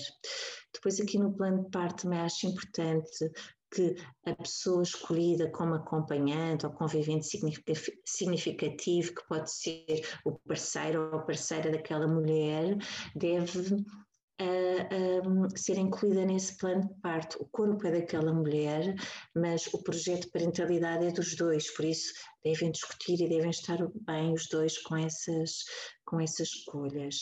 Depois, 0.72 1.00
aqui 1.00 1.18
no 1.18 1.32
plano 1.32 1.64
de 1.64 1.70
parte, 1.70 2.02
também 2.02 2.20
acho 2.20 2.46
importante 2.46 3.30
que 3.70 3.96
a 4.24 4.34
pessoa 4.34 4.82
escolhida 4.82 5.50
como 5.50 5.74
acompanhante 5.74 6.64
ou 6.64 6.72
convivente 6.72 7.26
significativo, 8.06 9.14
que 9.14 9.28
pode 9.28 9.50
ser 9.50 10.02
o 10.24 10.32
parceiro 10.32 11.10
ou 11.12 11.18
a 11.18 11.22
parceira 11.22 11.70
daquela 11.70 12.06
mulher, 12.06 12.76
deve 13.14 13.84
a, 14.40 14.44
a, 14.44 15.56
ser 15.56 15.78
incluída 15.78 16.24
nesse 16.24 16.56
plano 16.56 16.88
de 16.88 16.94
parto. 17.00 17.42
O 17.42 17.46
corpo 17.46 17.86
é 17.86 17.90
daquela 17.90 18.32
mulher, 18.32 18.94
mas 19.34 19.66
o 19.72 19.82
projeto 19.82 20.22
de 20.22 20.30
parentalidade 20.30 21.06
é 21.06 21.10
dos 21.10 21.34
dois, 21.34 21.70
por 21.74 21.84
isso 21.84 22.12
devem 22.44 22.70
discutir 22.70 23.20
e 23.20 23.28
devem 23.28 23.50
estar 23.50 23.78
bem 24.06 24.32
os 24.32 24.48
dois 24.48 24.78
com 24.78 24.96
essas, 24.96 25.64
com 26.04 26.20
essas 26.20 26.48
escolhas. 26.48 27.16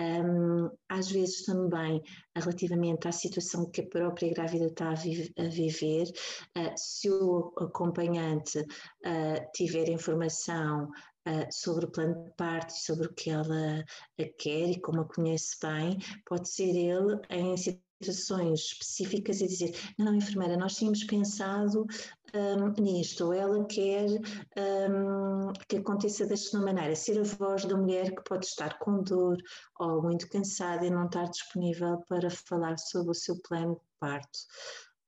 Um, 0.00 0.70
às 0.88 1.10
vezes 1.10 1.44
também, 1.44 2.00
relativamente 2.34 3.08
à 3.08 3.12
situação 3.12 3.68
que 3.70 3.80
a 3.80 3.88
própria 3.88 4.32
grávida 4.32 4.66
está 4.66 4.90
a, 4.90 4.94
vi 4.94 5.32
a 5.38 5.48
viver, 5.48 6.08
uh, 6.56 6.72
se 6.76 7.10
o 7.10 7.52
acompanhante 7.58 8.60
uh, 8.60 9.50
tiver 9.52 9.88
informação 9.88 10.90
uh, 11.26 11.46
sobre 11.50 11.84
o 11.86 11.90
plano 11.90 12.24
de 12.24 12.30
parto 12.32 12.74
e 12.74 12.78
sobre 12.78 13.06
o 13.06 13.14
que 13.14 13.30
ela 13.30 13.84
quer 14.38 14.70
e 14.70 14.80
como 14.80 15.00
a 15.00 15.04
conhece 15.04 15.56
bem, 15.60 15.98
pode 16.24 16.48
ser 16.48 16.74
ele 16.74 17.20
em 17.30 17.56
situações 17.56 18.60
específicas 18.60 19.40
e 19.40 19.46
dizer, 19.46 19.74
não, 19.98 20.14
enfermeira, 20.14 20.56
nós 20.56 20.76
tínhamos 20.76 21.04
pensado 21.04 21.86
um, 22.34 22.82
nisto, 22.82 23.26
ou 23.26 23.32
ela 23.32 23.64
quer 23.64 24.06
um, 24.08 25.52
que 25.68 25.76
aconteça 25.76 26.26
desta 26.26 26.58
maneira, 26.58 26.94
ser 26.94 27.18
a 27.18 27.22
voz 27.22 27.64
da 27.64 27.76
mulher 27.76 28.14
que 28.14 28.22
pode 28.22 28.46
estar 28.46 28.78
com 28.78 29.02
dor 29.02 29.36
ou 29.78 30.02
muito 30.02 30.28
cansada 30.28 30.84
e 30.84 30.90
não 30.90 31.06
estar 31.06 31.24
disponível 31.24 32.02
para 32.08 32.30
falar 32.30 32.78
sobre 32.78 33.12
o 33.12 33.14
seu 33.14 33.40
plano 33.42 33.76
de 33.76 33.98
parto. 33.98 34.38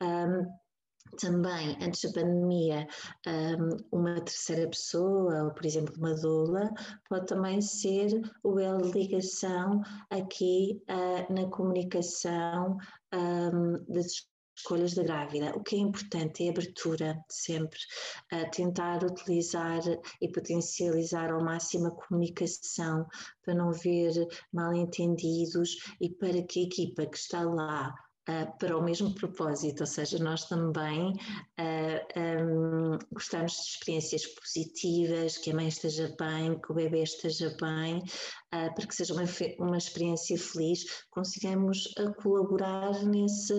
Um, 0.02 0.46
também, 1.16 1.76
antes 1.80 2.02
da 2.02 2.20
pandemia, 2.20 2.86
uma 3.92 4.20
terceira 4.20 4.68
pessoa, 4.68 5.44
ou 5.44 5.50
por 5.52 5.64
exemplo 5.64 5.94
uma 5.96 6.14
doula, 6.14 6.70
pode 7.08 7.26
também 7.26 7.60
ser 7.60 8.20
o 8.42 8.58
elo 8.58 8.90
de 8.90 8.98
ligação 8.98 9.80
aqui 10.10 10.82
ah, 10.88 11.26
na 11.32 11.48
comunicação 11.48 12.76
das 13.88 14.28
escolhas 14.58 14.94
da 14.94 15.02
grávida. 15.02 15.56
O 15.56 15.62
que 15.62 15.76
é 15.76 15.78
importante 15.78 16.44
é 16.44 16.48
a 16.48 16.50
abertura, 16.50 17.24
sempre, 17.28 17.78
tentar 18.52 19.04
utilizar 19.04 19.80
e 20.20 20.28
potencializar 20.28 21.30
ao 21.30 21.42
máximo 21.42 21.86
a 21.86 21.90
comunicação 21.90 23.06
para 23.44 23.54
não 23.54 23.70
haver 23.70 24.12
mal 24.52 24.74
entendidos 24.74 25.76
e 26.00 26.10
para 26.10 26.42
que 26.42 26.60
a 26.60 26.64
equipa 26.64 27.06
que 27.06 27.16
está 27.16 27.42
lá 27.42 27.94
uh, 28.28 28.58
para 28.58 28.76
o 28.76 28.82
mesmo 28.82 29.14
propósito, 29.14 29.80
ou 29.80 29.86
seja, 29.86 30.18
nós 30.18 30.44
também 30.44 31.10
uh, 31.10 31.16
ah, 31.58 32.42
um, 32.42 32.98
gostamos 33.12 33.52
de 33.52 33.70
experiências 33.70 34.26
positivas, 34.26 35.38
que 35.38 35.50
a 35.50 35.54
mãe 35.54 35.68
esteja 35.68 36.14
bem, 36.18 36.60
que 36.60 36.70
o 36.70 36.74
bebê 36.74 37.02
esteja 37.02 37.54
bem, 37.60 38.02
uh, 38.54 38.74
para 38.74 38.86
que 38.86 38.94
seja 38.94 39.14
uma, 39.14 39.24
uma 39.58 39.78
experiência 39.78 40.38
feliz, 40.38 40.84
consigamos 41.10 41.92
colaborar 42.22 43.04
nesse, 43.04 43.54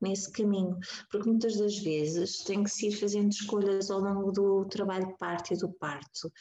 nesse 0.00 0.30
caminho, 0.32 0.78
porque 1.10 1.28
muitas 1.28 1.56
das 1.56 1.78
vezes 1.78 2.38
tem 2.44 2.62
que 2.62 2.70
se 2.70 2.88
ir 2.88 2.92
fazendo 2.92 3.30
escolhas 3.30 3.90
ao 3.90 4.00
longo 4.00 4.32
do 4.32 4.64
trabalho 4.66 5.06
de 5.06 5.16
parto 5.18 5.54
e 5.54 5.56
do 5.56 5.70
parto. 5.72 6.32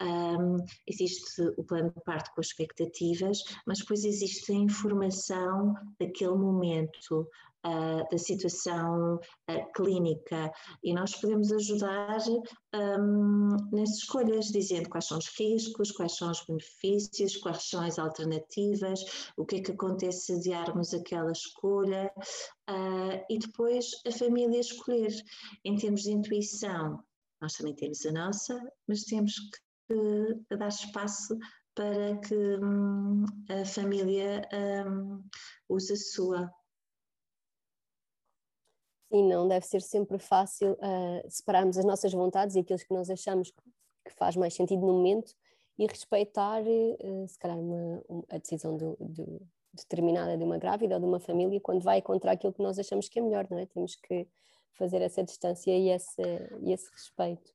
Um, 0.00 0.56
existe 0.86 1.42
o 1.56 1.64
plano 1.64 1.92
de 1.96 2.02
parto 2.04 2.30
com 2.34 2.40
expectativas, 2.40 3.38
mas 3.66 3.78
depois 3.78 4.04
existe 4.04 4.52
a 4.52 4.56
informação 4.56 5.74
daquele 5.98 6.34
momento, 6.34 7.28
uh, 7.66 8.08
da 8.10 8.18
situação 8.18 9.16
uh, 9.16 9.72
clínica 9.74 10.50
e 10.82 10.92
nós 10.94 11.14
podemos 11.14 11.52
ajudar 11.52 12.18
um, 12.74 13.48
nessas 13.72 13.98
escolhas, 13.98 14.46
dizendo 14.46 14.88
quais 14.88 15.06
são 15.06 15.18
os 15.18 15.28
riscos, 15.38 15.90
quais 15.92 16.16
são 16.16 16.30
os 16.30 16.44
benefícios, 16.46 17.36
quais 17.36 17.68
são 17.68 17.82
as 17.82 17.98
alternativas, 17.98 19.00
o 19.36 19.44
que 19.44 19.56
é 19.56 19.62
que 19.62 19.72
acontece 19.72 20.26
se 20.26 20.32
adiarmos 20.34 20.92
aquela 20.94 21.32
escolha 21.32 22.12
uh, 22.18 23.24
e 23.28 23.38
depois 23.38 23.90
a 24.06 24.10
família 24.10 24.60
escolher. 24.60 25.12
Em 25.64 25.76
termos 25.76 26.02
de 26.02 26.12
intuição, 26.12 27.02
nós 27.40 27.54
também 27.54 27.74
temos 27.74 28.04
a 28.06 28.12
nossa, 28.12 28.60
mas 28.86 29.04
temos 29.04 29.34
que 29.88 30.56
dar 30.56 30.68
espaço 30.68 31.36
para 31.74 32.16
que 32.20 32.34
hum, 32.34 33.24
a 33.48 33.64
família 33.64 34.42
hum, 34.86 35.22
use 35.68 35.92
a 35.92 35.96
sua. 35.96 36.50
Sim, 39.12 39.28
não 39.28 39.46
deve 39.46 39.66
ser 39.66 39.82
sempre 39.82 40.18
fácil 40.18 40.72
uh, 40.72 41.30
separarmos 41.30 41.76
as 41.76 41.84
nossas 41.84 42.10
vontades 42.12 42.56
e 42.56 42.60
aqueles 42.60 42.82
que 42.82 42.94
nós 42.94 43.10
achamos 43.10 43.50
que 43.50 44.14
faz 44.14 44.36
mais 44.36 44.54
sentido 44.54 44.80
no 44.86 44.94
momento 44.94 45.34
e 45.78 45.86
respeitar, 45.86 46.62
uh, 46.62 47.28
se 47.28 47.38
calhar, 47.38 47.58
uma, 47.58 48.02
uma, 48.08 48.24
a 48.30 48.38
decisão 48.38 48.74
do, 48.74 48.96
do, 48.98 49.42
determinada 49.74 50.34
de 50.34 50.42
uma 50.42 50.56
grávida 50.56 50.94
ou 50.94 51.00
de 51.00 51.06
uma 51.06 51.20
família 51.20 51.60
quando 51.60 51.82
vai 51.82 52.00
contra 52.00 52.32
aquilo 52.32 52.54
que 52.54 52.62
nós 52.62 52.78
achamos 52.78 53.06
que 53.06 53.18
é 53.18 53.22
melhor, 53.22 53.46
não 53.50 53.58
é? 53.58 53.66
Temos 53.66 53.96
que 53.96 54.26
fazer 54.72 55.02
essa 55.02 55.22
distância 55.22 55.76
e 55.76 55.90
esse, 55.90 56.22
e 56.62 56.72
esse 56.72 56.90
respeito. 56.90 57.52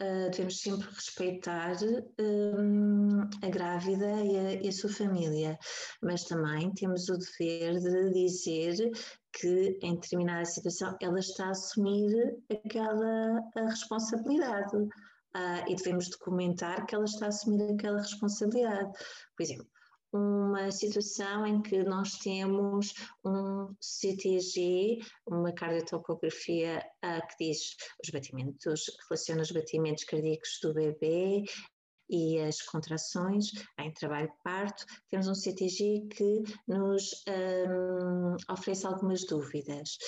Uh, 0.00 0.30
devemos 0.30 0.60
sempre 0.60 0.88
respeitar 0.88 1.76
um, 2.20 3.20
a 3.42 3.48
grávida 3.50 4.24
e 4.24 4.38
a, 4.38 4.52
e 4.54 4.68
a, 4.68 4.72
sua 4.72 4.88
família, 4.88 5.58
mas 6.00 6.22
também 6.24 6.72
temos 6.72 7.08
o 7.08 7.18
dever 7.18 7.80
de 7.80 8.12
dizer 8.12 8.90
que 9.38 9.78
em 9.82 9.94
determinada 9.94 10.44
situação 10.44 10.96
ela 11.00 11.20
está 11.20 11.46
a 11.46 11.50
assumir 11.50 12.36
aquela 12.50 13.40
responsabilidade 13.54 14.76
uh, 14.76 15.68
e 15.68 15.74
devemos 15.76 16.08
documentar 16.10 16.86
que 16.86 16.94
ela 16.94 17.04
está 17.04 17.26
a 17.26 17.28
assumir 17.28 17.72
aquela 17.72 18.00
responsabilidade. 18.00 18.92
Por 19.36 19.42
exemplo, 19.42 19.66
uma 20.12 20.70
situação 20.70 21.46
em 21.46 21.60
que 21.60 21.84
nós 21.84 22.18
temos 22.18 22.94
um 23.24 23.74
CTG, 23.80 24.98
uma 25.26 25.52
cardiotocografia 25.52 26.82
uh, 27.04 27.26
que 27.28 27.44
diz 27.44 27.76
os 28.02 28.10
batimentos, 28.10 28.86
relaciona 29.08 29.42
os 29.42 29.52
batimentos 29.52 30.04
cardíacos 30.04 30.58
do 30.62 30.74
bebê 30.74 31.44
e 32.08 32.38
as 32.40 32.62
contrações 32.62 33.52
em 33.78 33.92
trabalho 33.92 34.28
de 34.28 34.42
parto, 34.42 34.84
temos 35.08 35.28
um 35.28 35.34
CTG 35.34 36.08
que 36.10 36.42
nos 36.66 37.24
um, 37.28 38.36
oferece 38.52 38.86
algumas 38.86 39.24
dúvidas 39.24 39.98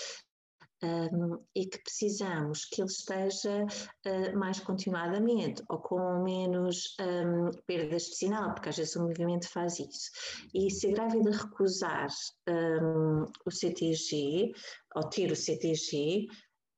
um, 0.82 1.38
e 1.54 1.66
que 1.66 1.78
precisamos 1.82 2.64
que 2.64 2.80
ele 2.80 2.90
esteja 2.90 3.64
uh, 3.64 4.38
mais 4.38 4.60
continuadamente 4.60 5.62
ou 5.68 5.78
com 5.78 6.22
menos 6.22 6.96
um, 7.00 7.50
perdas 7.66 8.04
de 8.04 8.16
sinal, 8.16 8.54
porque 8.54 8.70
às 8.70 8.76
vezes 8.76 8.96
o 8.96 9.02
movimento 9.02 9.48
faz 9.48 9.78
isso. 9.78 10.10
E 10.54 10.70
se 10.70 10.88
a 10.88 10.92
grávida 10.92 11.30
recusar 11.30 12.08
um, 12.48 13.24
o 13.44 13.50
CTG 13.50 14.52
ou 14.96 15.02
ter 15.08 15.30
o 15.30 15.36
CTG, 15.36 16.26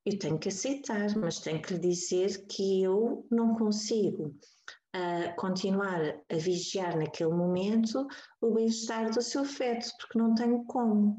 eu 0.05 0.19
tenho 0.19 0.39
que 0.39 0.49
aceitar, 0.49 1.17
mas 1.17 1.39
tenho 1.39 1.63
que 1.63 1.75
lhe 1.75 1.81
dizer 1.81 2.45
que 2.49 2.83
eu 2.83 3.25
não 3.31 3.55
consigo 3.55 4.35
uh, 4.95 5.35
continuar 5.37 6.01
a 6.31 6.37
vigiar 6.37 6.97
naquele 6.97 7.31
momento 7.31 8.07
o 8.41 8.53
bem-estar 8.53 9.11
do 9.11 9.23
seu 9.23 9.45
feto, 9.45 9.91
porque 9.99 10.19
não 10.19 10.35
tenho 10.35 10.65
como. 10.65 11.17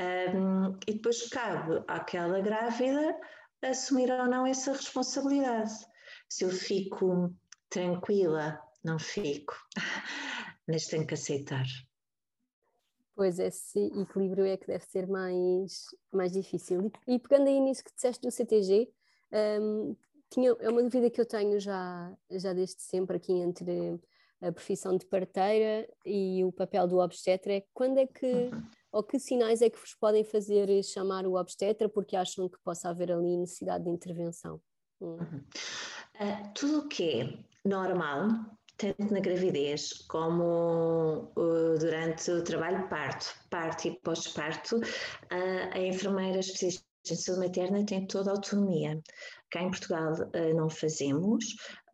Um, 0.00 0.76
e 0.88 0.94
depois 0.94 1.28
cabe 1.28 1.82
àquela 1.86 2.40
grávida 2.40 3.16
assumir 3.62 4.10
ou 4.10 4.26
não 4.26 4.46
essa 4.46 4.72
responsabilidade. 4.72 5.72
Se 6.28 6.44
eu 6.44 6.50
fico 6.50 7.32
tranquila, 7.70 8.60
não 8.82 8.98
fico, 8.98 9.54
mas 10.68 10.86
tenho 10.86 11.06
que 11.06 11.14
aceitar. 11.14 11.64
Pois, 13.14 13.38
esse 13.38 13.78
equilíbrio 13.78 14.44
é 14.44 14.56
que 14.56 14.66
deve 14.66 14.84
ser 14.84 15.06
mais, 15.06 15.86
mais 16.12 16.32
difícil. 16.32 16.92
E, 17.06 17.14
e 17.14 17.18
pegando 17.18 17.48
aí 17.48 17.60
nisso 17.60 17.84
que 17.84 17.94
disseste 17.94 18.20
do 18.20 18.30
CTG, 18.30 18.92
um, 19.60 19.96
tinha, 20.34 20.56
é 20.60 20.68
uma 20.68 20.82
dúvida 20.82 21.10
que 21.10 21.20
eu 21.20 21.26
tenho 21.26 21.58
já, 21.60 22.12
já 22.30 22.52
desde 22.52 22.82
sempre 22.82 23.16
aqui 23.16 23.32
entre 23.32 24.00
a 24.40 24.52
profissão 24.52 24.96
de 24.96 25.06
parteira 25.06 25.88
e 26.04 26.44
o 26.44 26.52
papel 26.52 26.86
do 26.86 26.98
obstetra, 26.98 27.54
é 27.54 27.64
quando 27.72 27.98
é 27.98 28.06
que 28.06 28.26
uhum 28.26 28.62
ou 28.94 29.02
que 29.02 29.18
sinais 29.18 29.60
é 29.60 29.68
que 29.68 29.78
vos 29.78 29.92
podem 29.92 30.22
fazer 30.22 30.68
chamar 30.84 31.26
o 31.26 31.34
obstetra 31.34 31.88
porque 31.88 32.14
acham 32.14 32.48
que 32.48 32.56
possa 32.62 32.90
haver 32.90 33.10
ali 33.10 33.36
necessidade 33.36 33.82
de 33.82 33.90
intervenção? 33.90 34.60
Hum. 35.00 35.16
Uh, 35.16 36.52
tudo 36.54 36.78
o 36.78 36.88
que 36.88 37.20
é 37.20 37.68
normal, 37.68 38.28
tanto 38.76 39.12
na 39.12 39.18
gravidez 39.18 39.94
como 40.06 41.32
uh, 41.36 41.76
durante 41.76 42.30
o 42.30 42.44
trabalho 42.44 42.88
parto, 42.88 43.34
parto 43.50 43.88
e 43.88 43.98
pós-parto, 43.98 44.76
uh, 44.76 45.72
a 45.72 45.80
enfermeira 45.80 46.38
especialista 46.38 46.93
em 47.12 47.16
saúde 47.16 47.46
materna 47.46 47.84
tem 47.84 48.06
toda 48.06 48.30
a 48.30 48.34
autonomia. 48.34 49.00
Cá 49.50 49.62
em 49.62 49.70
Portugal 49.70 50.14
não 50.56 50.68
fazemos, 50.68 51.44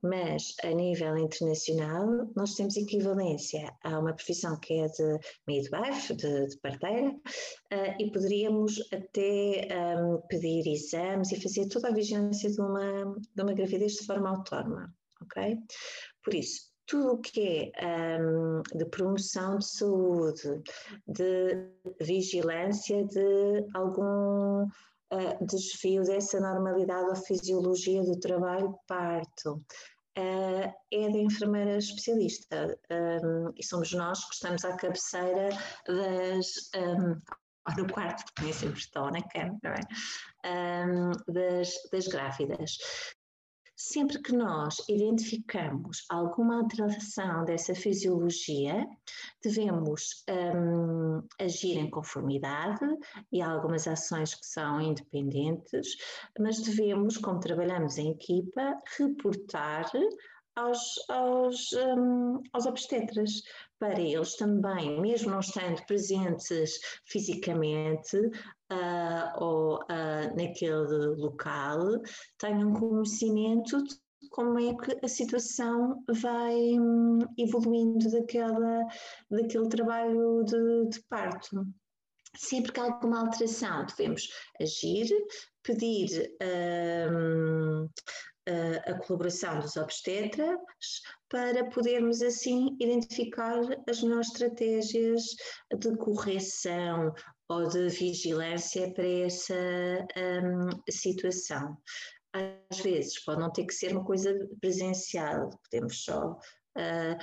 mas 0.02 0.54
a 0.62 0.68
nível 0.68 1.16
internacional 1.16 2.06
nós 2.34 2.54
temos 2.54 2.76
equivalência 2.76 3.72
a 3.84 3.98
uma 3.98 4.14
profissão 4.14 4.58
que 4.58 4.74
é 4.74 4.86
de 4.86 5.18
midwife, 5.46 6.14
de, 6.14 6.46
de 6.46 6.56
parteira, 6.58 7.10
uh, 7.10 7.94
e 7.98 8.10
poderíamos 8.10 8.80
até 8.92 9.68
um, 9.98 10.20
pedir 10.28 10.66
exames 10.66 11.32
e 11.32 11.40
fazer 11.40 11.68
toda 11.68 11.88
a 11.88 11.94
vigilância 11.94 12.50
de 12.50 12.60
uma, 12.60 13.14
de 13.34 13.42
uma 13.42 13.52
gravidez 13.52 13.92
de 13.94 14.06
forma 14.06 14.30
autónoma, 14.30 14.94
ok? 15.22 15.58
Por 16.24 16.34
isso, 16.34 16.70
tudo 16.86 17.12
o 17.12 17.18
que 17.18 17.70
é 17.76 18.18
um, 18.20 18.62
de 18.74 18.84
promoção 18.86 19.58
de 19.58 19.66
saúde, 19.66 20.62
de 21.06 21.68
vigilância 22.00 23.04
de 23.04 23.66
algum 23.74 24.66
uh, 25.12 25.46
desvio 25.46 26.02
dessa 26.02 26.40
normalidade 26.40 27.08
ou 27.08 27.16
fisiologia 27.16 28.02
do 28.02 28.18
trabalho 28.18 28.78
parto. 28.86 29.62
Uh, 30.18 30.72
é 30.92 31.08
da 31.08 31.18
enfermeira 31.18 31.78
especialista 31.78 32.76
um, 32.90 33.52
e 33.56 33.64
somos 33.64 33.92
nós 33.92 34.24
que 34.24 34.34
estamos 34.34 34.64
à 34.64 34.76
cabeceira 34.76 35.50
das, 35.86 36.70
um, 36.76 37.20
ou 37.68 37.76
no 37.76 37.92
quarto, 37.92 38.24
porque 38.24 38.42
nem 38.42 38.52
sempre 38.52 38.78
estou 38.80 39.10
na 39.10 39.22
cama, 39.22 39.58
é? 40.44 40.84
um, 40.84 41.12
das, 41.32 41.72
das 41.92 42.08
grávidas. 42.08 42.76
Sempre 43.82 44.20
que 44.20 44.36
nós 44.36 44.76
identificamos 44.90 46.04
alguma 46.10 46.60
alteração 46.60 47.46
dessa 47.46 47.74
fisiologia, 47.74 48.86
devemos 49.42 50.22
um, 50.28 51.26
agir 51.42 51.78
em 51.78 51.88
conformidade 51.88 52.84
e 53.32 53.40
há 53.40 53.50
algumas 53.50 53.88
ações 53.88 54.34
que 54.34 54.44
são 54.46 54.82
independentes, 54.82 55.96
mas 56.38 56.60
devemos, 56.60 57.16
como 57.16 57.40
trabalhamos 57.40 57.96
em 57.96 58.10
equipa, 58.10 58.78
reportar 58.98 59.90
aos, 60.56 60.94
aos, 61.08 61.72
um, 61.72 62.42
aos 62.52 62.66
obstetras, 62.66 63.42
para 63.78 63.98
eles 64.00 64.36
também, 64.36 65.00
mesmo 65.00 65.30
não 65.30 65.40
estando 65.40 65.84
presentes 65.86 66.78
fisicamente 67.06 68.16
uh, 68.16 69.42
ou 69.42 69.76
uh, 69.76 70.36
naquele 70.36 71.14
local, 71.16 71.78
tenham 72.38 72.74
conhecimento 72.74 73.82
de 73.82 73.94
como 74.30 74.58
é 74.58 74.74
que 74.74 75.04
a 75.04 75.08
situação 75.08 76.04
vai 76.08 76.54
um, 76.78 77.18
evoluindo 77.38 78.10
daquela, 78.10 78.86
daquele 79.30 79.68
trabalho 79.68 80.44
de, 80.44 80.88
de 80.90 81.02
parto. 81.08 81.66
Sempre 82.36 82.72
que 82.72 82.80
há 82.80 82.84
alguma 82.84 83.20
alteração, 83.20 83.86
devemos 83.86 84.28
agir, 84.60 85.08
pedir 85.64 86.30
um, 87.10 87.88
a 88.86 88.94
colaboração 88.94 89.60
dos 89.60 89.76
obstetras 89.76 90.58
para 91.28 91.68
podermos 91.70 92.22
assim 92.22 92.76
identificar 92.80 93.60
as 93.88 94.02
melhores 94.02 94.28
estratégias 94.28 95.22
de 95.78 95.96
correção 95.96 97.12
ou 97.48 97.68
de 97.68 97.88
vigilância 97.88 98.92
para 98.92 99.08
essa 99.08 99.54
um, 100.16 100.68
situação. 100.90 101.76
Às 102.32 102.78
vezes 102.80 103.24
pode 103.24 103.40
não 103.40 103.52
ter 103.52 103.64
que 103.64 103.74
ser 103.74 103.92
uma 103.92 104.04
coisa 104.04 104.32
presencial, 104.60 105.50
podemos 105.64 106.04
só 106.04 106.30
uh, 106.30 107.18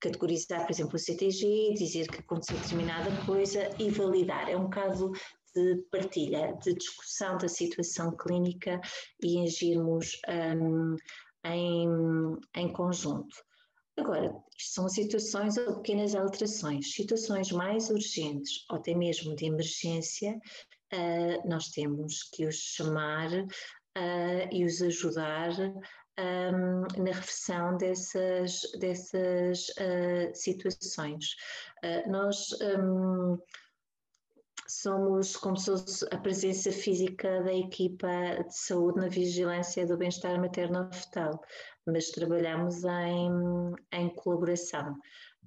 categorizar, 0.00 0.64
por 0.64 0.72
exemplo, 0.72 0.96
o 0.96 0.98
CTG, 0.98 1.74
dizer 1.74 2.08
que 2.08 2.20
aconteceu 2.20 2.56
determinada 2.58 3.10
coisa 3.26 3.68
e 3.78 3.90
validar. 3.90 4.48
É 4.48 4.56
um 4.56 4.70
caso 4.70 5.12
de 5.56 5.76
partilha, 5.90 6.52
de 6.62 6.74
discussão 6.74 7.38
da 7.38 7.48
situação 7.48 8.14
clínica 8.14 8.78
e 9.22 9.42
agirmos 9.42 10.20
um, 10.28 10.96
em, 11.46 11.88
em 12.54 12.72
conjunto. 12.72 13.34
Agora, 13.98 14.30
isto 14.58 14.74
são 14.74 14.88
situações 14.88 15.56
ou 15.56 15.76
pequenas 15.76 16.14
alterações. 16.14 16.92
Situações 16.92 17.50
mais 17.50 17.88
urgentes 17.88 18.66
ou 18.70 18.76
até 18.76 18.94
mesmo 18.94 19.34
de 19.34 19.46
emergência, 19.46 20.38
uh, 20.92 21.48
nós 21.48 21.68
temos 21.68 22.24
que 22.24 22.46
os 22.46 22.56
chamar 22.56 23.32
uh, 23.32 24.48
e 24.52 24.66
os 24.66 24.82
ajudar 24.82 25.50
um, 25.58 27.02
na 27.02 27.12
reversão 27.12 27.78
dessas, 27.78 28.60
dessas 28.78 29.68
uh, 29.70 30.34
situações. 30.34 31.34
nós. 32.06 32.52
Um, 32.60 33.38
somos 34.68 35.36
como 35.36 35.56
se 35.56 35.66
fosse 35.70 36.06
a 36.12 36.18
presença 36.18 36.70
física 36.72 37.42
da 37.42 37.52
equipa 37.52 38.08
de 38.44 38.56
saúde 38.56 39.00
na 39.00 39.08
vigilância 39.08 39.86
do 39.86 39.96
bem-estar 39.96 40.40
materno-fetal, 40.40 41.40
mas 41.86 42.10
trabalhamos 42.10 42.84
em, 42.84 43.30
em 43.92 44.08
colaboração, 44.14 44.96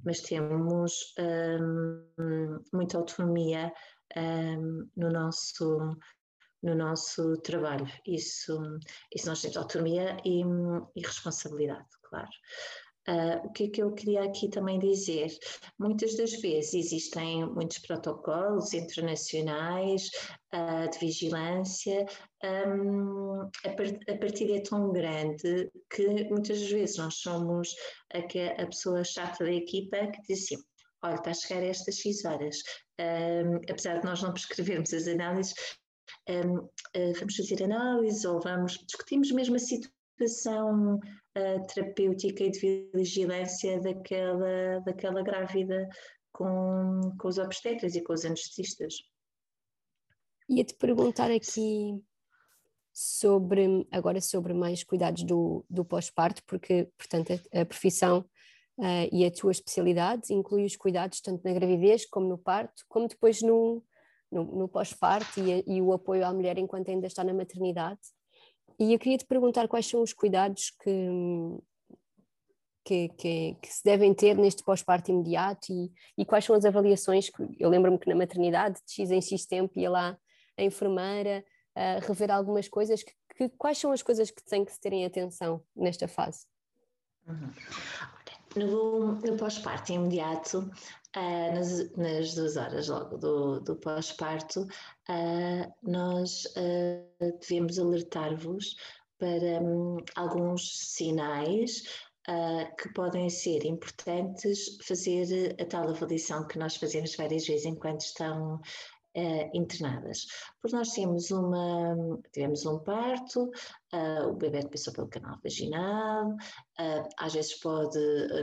mas 0.03 0.21
temos 0.21 1.13
um, 1.19 2.59
muita 2.73 2.97
autonomia 2.97 3.73
um, 4.17 4.89
no 4.95 5.09
nosso 5.11 5.95
no 6.61 6.75
nosso 6.75 7.37
trabalho. 7.37 7.87
Isso, 8.05 8.61
isso 9.15 9.27
nós 9.27 9.41
temos 9.41 9.55
autonomia 9.55 10.17
e, 10.25 10.41
e 10.41 11.01
responsabilidade, 11.01 11.87
claro. 12.03 12.27
Uh, 13.07 13.47
o 13.47 13.51
que 13.53 13.63
é 13.63 13.69
que 13.69 13.81
eu 13.81 13.91
queria 13.93 14.23
aqui 14.23 14.49
também 14.49 14.77
dizer? 14.77 15.27
Muitas 15.79 16.15
das 16.15 16.33
vezes 16.33 16.73
existem 16.73 17.45
muitos 17.45 17.79
protocolos 17.79 18.73
internacionais 18.73 20.09
uh, 20.53 20.89
de 20.91 20.99
vigilância, 20.99 22.05
um, 22.43 23.49
a, 23.65 23.69
part 23.75 23.99
a 24.09 24.17
partilha 24.17 24.57
é 24.57 24.61
tão 24.61 24.91
grande 24.91 25.69
que 25.89 26.25
muitas 26.29 26.61
vezes 26.69 26.97
nós 26.97 27.15
somos 27.15 27.75
a, 28.13 28.19
a 28.61 28.65
pessoa 28.67 29.03
chata 29.03 29.43
da 29.43 29.51
equipa 29.51 30.07
que 30.07 30.21
diz 30.27 30.43
assim: 30.43 30.57
olha, 31.03 31.15
está 31.15 31.31
a 31.31 31.33
chegar 31.33 31.61
a 31.61 31.67
estas 31.67 31.97
X 31.97 32.25
horas. 32.25 32.57
Um, 32.99 33.55
apesar 33.69 33.99
de 33.99 34.05
nós 34.05 34.21
não 34.21 34.33
prescrevermos 34.33 34.93
as 34.93 35.07
análises, 35.07 35.53
um, 36.29 36.57
uh, 36.59 37.13
vamos 37.17 37.35
fazer 37.35 37.63
análise 37.63 38.27
ou 38.27 38.41
vamos 38.41 38.77
discutimos 38.85 39.31
mesmo 39.31 39.55
a 39.55 39.59
situação 39.59 40.99
terapêutica 41.67 42.43
e 42.43 42.51
de 42.51 42.89
vigilância 42.93 43.79
daquela, 43.81 44.79
daquela 44.85 45.21
grávida 45.21 45.87
com, 46.31 47.01
com 47.19 47.27
os 47.27 47.37
obstetras 47.37 47.95
e 47.95 48.01
com 48.01 48.13
os 48.13 48.25
anestesistas. 48.25 48.95
Ia-te 50.49 50.73
perguntar 50.75 51.31
aqui 51.31 52.01
sobre, 52.93 53.87
agora 53.91 54.19
sobre 54.19 54.53
mais 54.53 54.83
cuidados 54.83 55.23
do, 55.23 55.65
do 55.69 55.85
pós-parto, 55.85 56.43
porque, 56.45 56.89
portanto, 56.97 57.39
a, 57.53 57.61
a 57.61 57.65
profissão 57.65 58.25
uh, 58.77 59.07
e 59.11 59.25
a 59.25 59.31
tua 59.31 59.51
especialidade 59.51 60.33
inclui 60.33 60.65
os 60.65 60.75
cuidados 60.75 61.21
tanto 61.21 61.43
na 61.43 61.53
gravidez 61.53 62.05
como 62.05 62.27
no 62.27 62.37
parto, 62.37 62.83
como 62.89 63.07
depois 63.07 63.41
no, 63.41 63.83
no, 64.31 64.43
no 64.43 64.67
pós-parto 64.67 65.39
e, 65.39 65.63
e, 65.65 65.81
o 65.81 65.93
apoio 65.93 66.25
à 66.25 66.33
mulher 66.33 66.57
enquanto 66.57 66.89
ainda 66.89 67.07
está 67.07 67.23
na 67.23 67.33
maternidade. 67.33 67.99
E 68.79 68.93
eu 68.93 68.99
queria 68.99 69.17
te 69.17 69.25
perguntar 69.25 69.67
quais 69.67 69.85
são 69.85 70.01
os 70.01 70.13
cuidados 70.13 70.71
que, 70.81 71.09
que, 72.85 73.09
que, 73.09 73.57
que 73.61 73.67
se 73.67 73.83
devem 73.83 74.13
ter 74.13 74.37
neste 74.37 74.63
pós-parto 74.63 75.11
imediato 75.11 75.71
e, 75.71 75.91
e, 76.17 76.25
quais 76.25 76.45
são 76.45 76.55
as 76.55 76.63
avaliações. 76.63 77.29
Que, 77.29 77.43
eu 77.59 77.69
lembro-me 77.69 77.99
que 77.99 78.07
na 78.07 78.15
maternidade, 78.15 78.79
de 78.87 78.93
X 78.93 79.11
em 79.11 79.21
X 79.21 79.45
tempo, 79.45 79.77
ia 79.77 79.89
lá 79.89 80.17
a 80.57 80.63
enfermeira 80.63 81.43
a 81.75 81.99
rever 81.99 82.31
algumas 82.31 82.69
coisas. 82.69 83.03
Que, 83.03 83.11
que, 83.35 83.49
quais 83.49 83.77
são 83.77 83.91
as 83.91 84.01
coisas 84.01 84.31
que 84.31 84.43
têm 84.45 84.63
que 84.63 84.71
se 84.71 84.79
terem 84.79 85.05
atenção 85.05 85.61
nesta 85.75 86.07
fase? 86.07 86.47
Uhum. 87.27 87.51
No, 88.55 89.13
no 89.13 89.37
pós-parto 89.37 89.91
imediato, 89.91 90.59
uh, 91.15 91.53
nas, 91.53 91.91
nas, 91.95 92.33
duas 92.33 92.57
horas 92.57 92.87
logo 92.87 93.17
do, 93.17 93.59
do 93.59 93.75
pós-parto, 93.75 94.61
uh, 94.61 95.73
nós 95.83 96.45
uh, 96.57 97.39
devemos 97.39 97.77
alertar-vos 97.77 98.75
para 99.17 99.61
um, 99.61 99.97
alguns 100.15 100.93
sinais 100.93 101.83
que 102.77 102.93
podem 102.93 103.27
ser 103.27 103.65
importantes 103.65 104.77
fazer 104.83 105.55
a 105.59 105.65
tal 105.65 105.89
avaliação 105.89 106.45
que 106.45 106.59
nós 106.59 106.75
fazemos 106.75 107.15
várias 107.15 107.47
vezes 107.47 107.65
enquanto 107.65 108.01
estão 108.01 108.61
uh, 109.15 109.49
internadas. 109.53 110.25
Porque 110.61 110.75
nós 110.75 110.89
temos 110.89 111.31
uma, 111.31 111.95
tivemos 112.31 112.65
um 112.65 112.79
parto, 112.79 113.49
uh, 113.93 114.29
o 114.29 114.33
bebê 114.33 114.67
passou 114.67 114.93
pelo 114.93 115.07
canal 115.07 115.37
vaginal, 115.43 116.29
uh, 116.29 117.09
às 117.17 117.33
vezes 117.33 117.59
pode, 117.59 117.99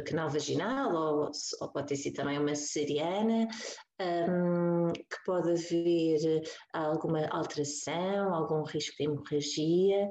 canal 0.06 0.28
vaginal, 0.30 0.94
ou, 0.94 1.30
ou, 1.60 1.68
pode 1.68 1.88
ter 1.88 1.96
sido 1.96 2.14
também 2.14 2.38
uma 2.38 2.54
cesariana, 2.54 3.48
um, 4.00 4.92
que 4.92 5.24
pode 5.24 5.50
haver 5.50 6.42
alguma 6.72 7.26
alteração, 7.28 8.34
algum 8.34 8.62
risco 8.62 8.96
de 8.98 9.04
hemorragia. 9.04 10.10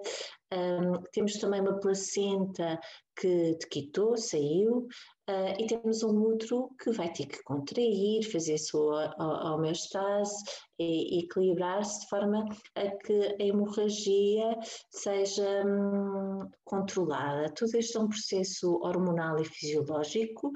Um, 0.54 1.02
temos 1.12 1.34
também 1.34 1.62
uma 1.62 1.80
placenta 1.80 2.80
que 3.16 3.56
te 3.56 3.68
quitou, 3.68 4.18
saiu, 4.18 4.88
Uh, 5.28 5.60
e 5.60 5.66
temos 5.66 6.04
um 6.04 6.22
útero 6.22 6.70
que 6.80 6.92
vai 6.92 7.12
ter 7.12 7.26
que 7.26 7.42
contrair, 7.42 8.24
fazer 8.32 8.60
sua 8.60 9.12
homeostase 9.18 10.44
e 10.78 11.20
equilibrar-se 11.24 12.02
de 12.02 12.10
forma 12.10 12.46
a 12.76 12.92
que 12.92 13.36
a 13.40 13.44
hemorragia 13.44 14.56
seja 14.92 15.66
hum, 15.66 16.48
controlada. 16.64 17.52
Tudo 17.56 17.76
isto 17.76 17.98
é 17.98 18.02
um 18.02 18.08
processo 18.10 18.80
hormonal 18.84 19.40
e 19.40 19.46
fisiológico 19.46 20.52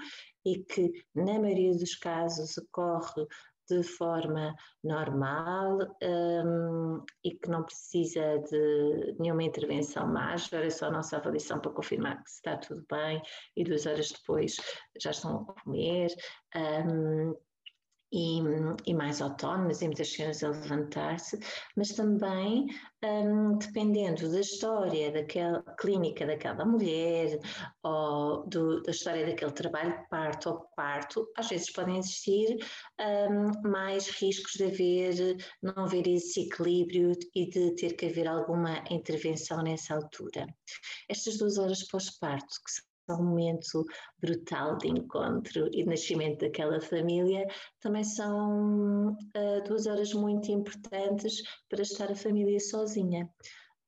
e 0.45 0.63
que, 0.63 0.91
na 1.15 1.39
maioria 1.39 1.73
dos 1.73 1.95
casos, 1.95 2.55
ocorre 2.59 3.25
de 3.69 3.83
forma 3.83 4.55
normal 4.83 5.77
um, 6.01 7.03
e 7.23 7.31
que 7.31 7.49
não 7.49 7.63
precisa 7.63 8.39
de 8.39 9.15
nenhuma 9.19 9.43
intervenção 9.43 10.07
mágica, 10.07 10.57
é 10.57 10.69
só 10.69 10.87
a 10.87 10.91
nossa 10.91 11.17
avaliação 11.17 11.59
para 11.59 11.71
confirmar 11.71 12.23
que 12.23 12.29
está 12.29 12.57
tudo 12.57 12.85
bem 12.89 13.21
e 13.55 13.63
duas 13.63 13.85
horas 13.85 14.11
depois 14.11 14.55
já 14.99 15.11
estão 15.11 15.45
a 15.47 15.61
comer. 15.61 16.13
Um, 16.55 17.35
e, 18.11 18.39
e, 18.85 18.93
mais 18.93 19.21
autónomas 19.21 19.81
e 19.81 19.85
muitas 19.85 20.11
senhoras 20.11 20.43
a 20.43 20.49
levantar-se, 20.49 21.39
mas 21.75 21.89
também 21.89 22.67
um, 23.03 23.57
dependendo 23.57 24.31
da 24.31 24.39
história 24.39 25.11
daquela 25.11 25.61
clínica 25.79 26.25
daquela 26.25 26.65
mulher 26.65 27.39
ou 27.83 28.47
do, 28.47 28.81
da 28.81 28.91
história 28.91 29.25
daquele 29.25 29.51
trabalho 29.51 30.05
parto 30.09 30.49
ou 30.49 30.59
parto, 30.75 31.27
às 31.37 31.47
vezes 31.49 31.71
podem 31.71 31.97
existir 31.97 32.57
um, 32.99 33.69
mais 33.69 34.09
riscos 34.09 34.53
de 34.53 34.65
haver, 34.65 35.37
não 35.61 35.85
haver 35.85 36.07
esse 36.07 36.41
equilíbrio 36.41 37.13
e 37.35 37.49
de 37.49 37.75
ter 37.75 37.93
que 37.93 38.07
haver 38.07 38.27
alguma 38.27 38.83
intervenção 38.89 39.61
nessa 39.61 39.95
altura. 39.95 40.47
Estas 41.07 41.37
duas 41.37 41.57
horas 41.57 41.87
pós-parto, 41.87 42.47
que 42.65 42.88
um 43.15 43.23
momento 43.23 43.85
brutal 44.19 44.77
de 44.77 44.87
encontro 44.87 45.67
e 45.67 45.83
de 45.83 45.85
nascimento 45.85 46.39
daquela 46.39 46.79
família, 46.81 47.47
também 47.79 48.03
são 48.03 49.11
uh, 49.11 49.63
duas 49.67 49.85
horas 49.87 50.13
muito 50.13 50.51
importantes 50.51 51.41
para 51.69 51.81
estar 51.81 52.11
a 52.11 52.15
família 52.15 52.59
sozinha. 52.59 53.29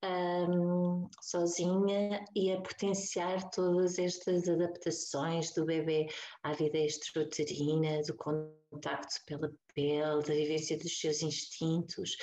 Um, 0.04 1.08
sozinha 1.22 2.26
e 2.36 2.52
a 2.52 2.60
potenciar 2.60 3.52
todas 3.52 4.00
estas 4.00 4.50
adaptações 4.50 5.54
do 5.54 5.64
bebê 5.64 6.08
à 6.42 6.54
vida 6.54 6.80
extrauterina, 6.80 8.02
do 8.02 8.16
contacto 8.16 9.24
pela 9.28 9.54
pele, 9.76 10.24
da 10.24 10.34
vivência 10.34 10.76
dos 10.76 11.00
seus 11.00 11.22
instintos, 11.22 12.18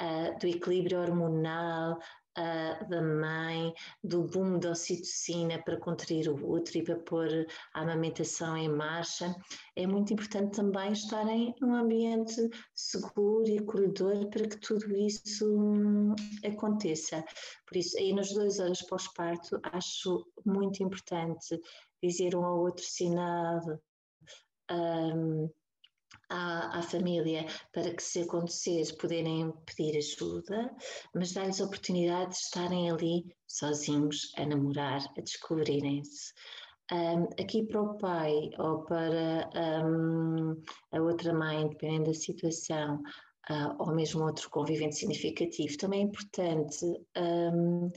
uh, 0.00 0.38
do 0.38 0.46
equilíbrio 0.46 1.00
hormonal, 1.00 1.98
uh, 2.38 2.88
da 2.88 3.02
mãe, 3.02 3.72
do 4.02 4.24
boom 4.24 4.58
da 4.58 4.70
ocitocina 4.70 5.62
para 5.62 5.78
contrair 5.78 6.28
o 6.28 6.52
útero 6.52 6.78
e 6.78 6.84
para 6.84 6.96
pôr 6.96 7.46
a 7.72 7.82
amamentação 7.82 8.56
em 8.56 8.68
marcha, 8.68 9.34
é 9.76 9.86
muito 9.86 10.12
importante 10.12 10.56
também 10.56 10.92
estarem 10.92 11.54
num 11.60 11.74
ambiente 11.74 12.48
seguro 12.74 13.48
e 13.48 13.58
acolhedor 13.58 14.28
para 14.28 14.48
que 14.48 14.58
tudo 14.58 14.96
isso 14.96 15.46
hum, 15.46 16.14
aconteça. 16.44 17.24
Por 17.66 17.76
isso, 17.76 17.98
aí 17.98 18.12
nas 18.12 18.32
duas 18.32 18.58
horas 18.58 18.82
pós-parto, 18.82 19.60
acho 19.72 20.26
muito 20.44 20.82
importante 20.82 21.60
dizer 22.02 22.34
um 22.36 22.44
ao 22.44 22.60
outro 22.60 22.84
sinal. 22.84 23.60
Um, 24.70 25.50
à, 26.28 26.78
à, 26.78 26.82
família 26.82 27.46
para 27.72 27.94
que, 27.94 28.02
se 28.02 28.22
acontecer, 28.22 28.84
poderem 28.96 29.52
pedir 29.66 29.96
ajuda, 29.96 30.70
mas 31.14 31.32
dar-lhes 31.32 31.60
a 31.60 31.64
oportunidade 31.64 32.30
de 32.30 32.36
estarem 32.36 32.90
ali 32.90 33.24
sozinhos, 33.46 34.32
a 34.36 34.46
namorar, 34.46 35.04
a 35.16 35.20
descobrirem-se. 35.20 36.32
Um, 36.92 37.24
aqui 37.40 37.64
para 37.66 37.80
o 37.80 37.96
pai 37.96 38.50
ou 38.58 38.84
para 38.84 39.50
um, 39.86 40.62
a 40.92 41.00
outra 41.00 41.32
mãe, 41.32 41.66
dependendo 41.68 42.10
da 42.10 42.14
situação, 42.14 43.00
uh, 43.50 43.74
ou 43.78 43.94
mesmo 43.94 44.24
outro 44.24 44.50
convivente 44.50 44.96
significativo, 44.96 45.76
também 45.78 46.00
é 46.00 46.04
importante 46.04 46.84
um, 47.16 47.90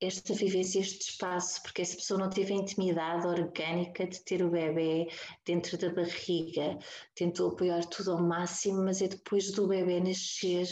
esta 0.00 0.34
vivência, 0.34 0.80
este 0.80 1.10
espaço, 1.10 1.62
porque 1.62 1.82
essa 1.82 1.96
pessoa 1.96 2.20
não 2.20 2.30
teve 2.30 2.52
a 2.52 2.56
intimidade 2.56 3.26
orgânica 3.26 4.06
de 4.06 4.20
ter 4.24 4.44
o 4.44 4.50
bebê 4.50 5.08
dentro 5.44 5.78
da 5.78 5.92
barriga, 5.92 6.78
tentou 7.14 7.50
apoiar 7.50 7.84
tudo 7.86 8.12
ao 8.12 8.22
máximo, 8.22 8.84
mas 8.84 9.00
é 9.00 9.08
depois 9.08 9.50
do 9.52 9.66
bebê 9.66 10.00
nascer 10.00 10.66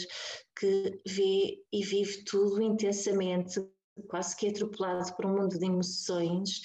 que 0.59 1.01
vê 1.07 1.63
e 1.71 1.83
vive 1.83 2.23
tudo 2.23 2.61
intensamente, 2.61 3.59
quase 4.07 4.35
que 4.35 4.47
atropelado 4.47 5.15
por 5.15 5.25
um 5.25 5.35
mundo 5.35 5.57
de 5.57 5.65
emoções 5.65 6.61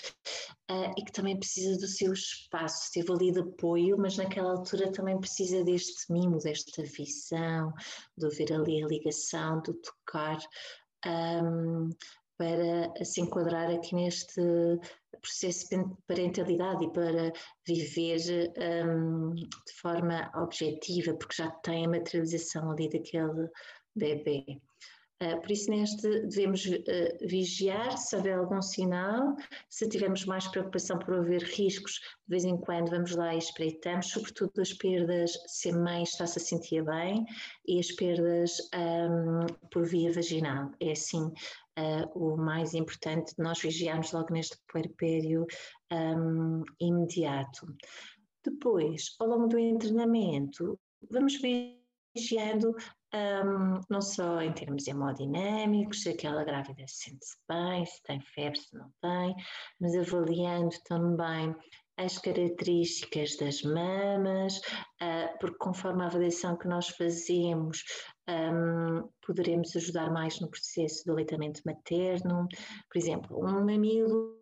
uh, 0.70 0.92
e 0.96 1.04
que 1.04 1.12
também 1.12 1.38
precisa 1.38 1.78
do 1.78 1.86
seu 1.86 2.12
espaço. 2.12 2.90
Teve 2.92 3.12
ali 3.12 3.32
de 3.32 3.40
apoio, 3.40 3.96
mas 3.98 4.16
naquela 4.16 4.52
altura 4.52 4.92
também 4.92 5.18
precisa 5.18 5.64
deste 5.64 6.12
mimo, 6.12 6.38
desta 6.38 6.82
visão, 6.82 7.72
de 8.16 8.28
ver 8.30 8.52
ali 8.52 8.82
a 8.82 8.86
ligação, 8.86 9.60
do 9.62 9.74
tocar. 9.74 10.38
Um, 11.06 11.90
para 12.38 13.04
se 13.04 13.20
enquadrar 13.20 13.70
aqui 13.70 13.94
neste 13.94 14.40
processo 15.20 15.68
de 15.70 15.84
parentalidade 16.06 16.84
e 16.84 16.92
para 16.92 17.32
viver 17.66 18.52
um, 18.86 19.34
de 19.34 19.72
forma 19.80 20.30
objetiva, 20.36 21.14
porque 21.14 21.42
já 21.42 21.50
tem 21.50 21.84
a 21.84 21.90
materialização 21.90 22.70
ali 22.70 22.88
daquele 22.88 23.48
bebê. 23.94 24.44
Uh, 25.20 25.40
por 25.40 25.50
isso, 25.50 25.68
neste 25.68 26.08
devemos 26.28 26.64
uh, 26.64 27.26
vigiar 27.26 27.98
se 27.98 28.14
houver 28.14 28.38
algum 28.38 28.62
sinal, 28.62 29.34
se 29.68 29.88
tivermos 29.88 30.24
mais 30.24 30.46
preocupação 30.46 30.96
por 30.96 31.14
haver 31.14 31.42
riscos, 31.42 31.94
de 31.94 32.28
vez 32.28 32.44
em 32.44 32.56
quando 32.56 32.90
vamos 32.90 33.16
lá 33.16 33.34
e 33.34 33.38
espreitamos, 33.38 34.10
sobretudo 34.10 34.60
as 34.60 34.72
perdas, 34.72 35.32
se 35.48 35.70
a 35.70 35.76
mãe 35.76 36.04
está-se 36.04 36.38
a 36.38 36.40
sentir 36.40 36.84
bem, 36.84 37.26
e 37.66 37.80
as 37.80 37.90
perdas 37.90 38.58
um, 38.72 39.46
por 39.72 39.84
via 39.84 40.12
vaginal. 40.12 40.70
É 40.80 40.92
assim 40.92 41.32
uh, 41.78 42.18
o 42.18 42.36
mais 42.36 42.74
importante 42.74 43.34
nós 43.38 43.60
vigiarmos 43.60 44.12
logo 44.12 44.32
neste 44.32 44.58
puerpério 44.70 45.46
um, 45.92 46.62
imediato. 46.80 47.66
Depois, 48.44 49.14
ao 49.20 49.28
longo 49.28 49.46
do 49.46 49.78
treinamento, 49.78 50.78
vamos 51.10 51.38
vigiando 51.40 52.74
um, 53.14 53.80
não 53.88 54.00
só 54.00 54.42
em 54.42 54.52
termos 54.52 54.86
hemodinâmicos, 54.86 56.02
se 56.02 56.10
aquela 56.10 56.44
grávida 56.44 56.86
se 56.86 57.10
sente-se 57.10 57.36
bem, 57.48 57.84
se 57.86 58.02
tem 58.02 58.20
febre, 58.20 58.58
se 58.58 58.76
não 58.76 58.90
tem, 59.00 59.34
mas 59.80 59.94
avaliando 59.94 60.74
também 60.84 61.54
as 61.98 62.16
características 62.18 63.36
das 63.36 63.62
mamas, 63.62 64.58
uh, 65.02 65.38
porque 65.40 65.58
conforme 65.58 66.02
a 66.02 66.06
avaliação 66.06 66.56
que 66.56 66.68
nós 66.68 66.88
fazemos, 66.88 67.82
poderemos 69.26 69.74
ajudar 69.74 70.10
mais 70.12 70.38
no 70.40 70.50
processo 70.50 71.04
do 71.06 71.12
aleitamento 71.12 71.62
materno. 71.64 72.46
Por 72.90 72.98
exemplo, 72.98 73.38
um 73.38 73.64
mamilo 73.64 74.36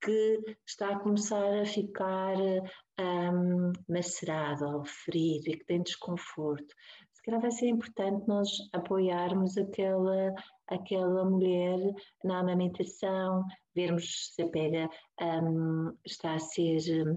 que 0.00 0.40
está 0.66 0.90
a 0.90 0.98
começar 1.00 1.60
a 1.60 1.66
ficar 1.66 2.36
um, 3.00 3.72
macerado 3.88 4.64
ou 4.64 4.84
ferido 4.84 5.50
e 5.50 5.58
que 5.58 5.64
tem 5.64 5.82
desconforto. 5.82 6.74
Se 7.12 7.22
calhar 7.22 7.40
vai 7.40 7.50
ser 7.50 7.68
importante 7.68 8.28
nós 8.28 8.48
apoiarmos 8.72 9.58
aquela, 9.58 10.32
aquela 10.68 11.24
mulher 11.24 11.78
na 12.22 12.38
amamentação, 12.38 13.44
vermos 13.76 14.32
se 14.34 14.42
a 14.42 14.48
pega 14.48 14.88
um, 15.20 15.96
está 16.04 16.34
a 16.34 16.38
ser 16.38 17.12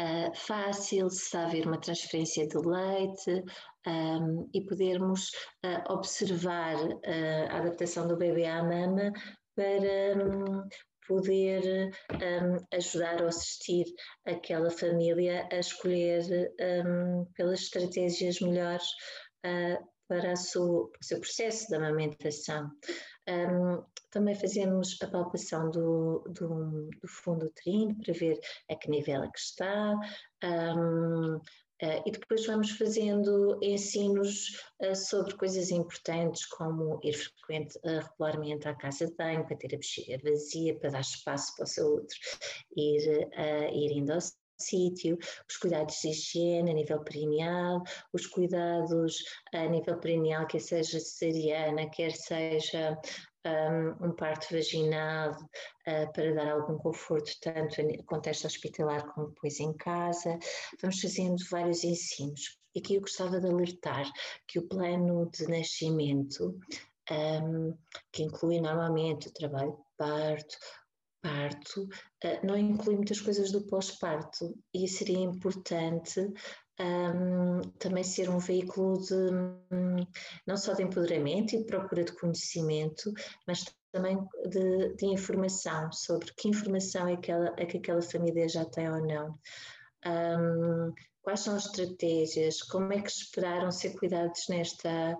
uh, 0.00 0.34
fácil, 0.34 1.10
se 1.10 1.22
está 1.22 1.42
a 1.42 1.46
haver 1.46 1.66
uma 1.66 1.80
transferência 1.80 2.48
de 2.48 2.56
leite 2.56 3.44
um, 3.86 4.48
e 4.52 4.62
podermos 4.62 5.30
uh, 5.64 5.92
observar 5.92 6.76
uh, 6.76 7.50
a 7.50 7.58
adaptação 7.58 8.08
do 8.08 8.16
bebê 8.16 8.46
à 8.46 8.62
mama 8.62 9.12
para 9.54 10.24
um, 10.24 10.66
poder 11.06 11.90
um, 12.14 12.76
ajudar 12.76 13.20
ou 13.20 13.28
assistir 13.28 13.84
aquela 14.24 14.70
família 14.70 15.46
a 15.52 15.58
escolher 15.58 16.50
um, 16.86 17.26
pelas 17.36 17.60
estratégias 17.60 18.40
melhores 18.40 18.86
para 20.08 20.34
o 20.34 20.36
seu 21.00 21.20
processo 21.20 21.68
de 21.68 21.74
amamentação. 21.74 22.70
Um, 23.28 23.82
também 24.12 24.34
fazemos 24.34 24.96
a 25.02 25.08
palpação 25.08 25.70
do, 25.70 26.20
do, 26.28 26.90
do, 27.00 27.08
fundo 27.08 27.46
uterino 27.46 27.96
para 27.96 28.12
ver 28.12 28.38
a 28.70 28.76
que 28.76 28.88
nível 28.88 29.24
é 29.24 29.28
que 29.28 29.38
está. 29.38 29.98
Um, 30.44 31.40
Uh, 31.82 32.00
e 32.06 32.12
depois 32.12 32.46
vamos 32.46 32.70
fazendo 32.70 33.58
ensinos 33.60 34.56
uh, 34.80 34.94
sobre 34.94 35.36
coisas 35.36 35.72
importantes, 35.72 36.46
como 36.46 37.00
ir 37.02 37.12
frequente, 37.12 37.76
uh, 37.78 37.98
regularmente 38.08 38.68
à 38.68 38.74
casa 38.76 39.08
de 39.08 39.16
banho, 39.16 39.44
para 39.44 39.56
ter 39.56 39.74
a 39.74 39.78
bexiga 39.78 40.16
vazia, 40.22 40.78
para 40.78 40.90
dar 40.90 41.00
espaço 41.00 41.52
para 41.56 41.64
o 41.64 41.66
seu 41.66 41.88
outro 41.88 42.16
ir, 42.76 43.28
ir 43.72 43.90
indo 43.96 44.12
ao 44.12 44.20
sítio, 44.62 45.18
os 45.48 45.56
cuidados 45.56 45.96
de 46.00 46.10
higiene 46.10 46.70
a 46.70 46.74
nível 46.74 47.02
perineal, 47.02 47.82
os 48.12 48.26
cuidados 48.26 49.16
a 49.52 49.66
nível 49.66 49.98
perineal, 49.98 50.46
quer 50.46 50.60
seja 50.60 51.00
cesariana, 51.00 51.90
quer 51.90 52.12
seja 52.12 52.96
um, 53.46 54.06
um 54.06 54.12
parto 54.12 54.52
vaginal 54.52 55.32
uh, 55.32 56.12
para 56.12 56.34
dar 56.34 56.52
algum 56.52 56.78
conforto, 56.78 57.32
tanto 57.40 57.82
no 57.82 58.04
contexto 58.04 58.46
hospitalar 58.46 59.06
como 59.12 59.28
depois 59.28 59.58
em 59.60 59.72
casa. 59.74 60.38
Vamos 60.80 61.00
fazendo 61.00 61.36
vários 61.50 61.84
ensinos. 61.84 62.58
E 62.74 62.80
aqui 62.80 62.94
eu 62.94 63.00
gostava 63.00 63.40
de 63.40 63.46
alertar 63.46 64.10
que 64.46 64.58
o 64.58 64.68
plano 64.68 65.28
de 65.30 65.46
nascimento, 65.46 66.58
um, 67.10 67.76
que 68.12 68.22
inclui 68.22 68.60
normalmente 68.60 69.28
o 69.28 69.32
trabalho 69.32 69.72
de 69.72 69.82
parto, 69.96 70.56
parto, 71.20 71.82
uh, 71.82 72.46
não 72.46 72.56
inclui 72.56 72.96
muitas 72.96 73.20
coisas 73.20 73.52
do 73.52 73.66
pós-parto 73.66 74.54
e 74.72 74.88
seria 74.88 75.18
importante 75.18 76.20
um, 76.80 77.60
também 77.78 78.02
ser 78.02 78.28
um 78.30 78.38
veículo 78.38 79.00
de 79.00 79.14
um, 79.14 80.06
não 80.46 80.56
só 80.56 80.72
de 80.72 80.82
empoderamento 80.82 81.54
e 81.54 81.58
de 81.58 81.64
procura 81.64 82.04
de 82.04 82.12
conhecimento, 82.12 83.12
mas 83.46 83.64
também 83.92 84.18
de, 84.48 84.94
de 84.94 85.06
informação 85.06 85.92
sobre 85.92 86.32
que 86.36 86.48
informação 86.48 87.08
é 87.08 87.16
que, 87.16 87.30
ela, 87.30 87.54
é 87.58 87.66
que 87.66 87.76
aquela 87.76 88.02
família 88.02 88.48
já 88.48 88.64
tem 88.64 88.90
ou 88.90 89.06
não. 89.06 89.38
Um, 90.04 90.92
quais 91.20 91.40
são 91.40 91.54
as 91.54 91.66
estratégias, 91.66 92.62
como 92.62 92.92
é 92.92 93.00
que 93.00 93.10
esperaram 93.10 93.70
ser 93.70 93.96
cuidados 93.98 94.48
nesta, 94.48 95.16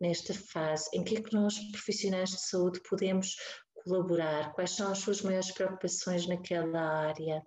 nesta 0.00 0.32
fase, 0.32 0.88
em 0.94 1.04
que 1.04 1.18
é 1.18 1.22
que 1.22 1.34
nós 1.34 1.58
profissionais 1.70 2.30
de 2.30 2.40
saúde 2.40 2.80
podemos 2.88 3.36
colaborar, 3.84 4.52
quais 4.54 4.70
são 4.70 4.90
as 4.90 4.98
suas 4.98 5.22
maiores 5.22 5.52
preocupações 5.52 6.26
naquela 6.26 6.80
área, 6.80 7.42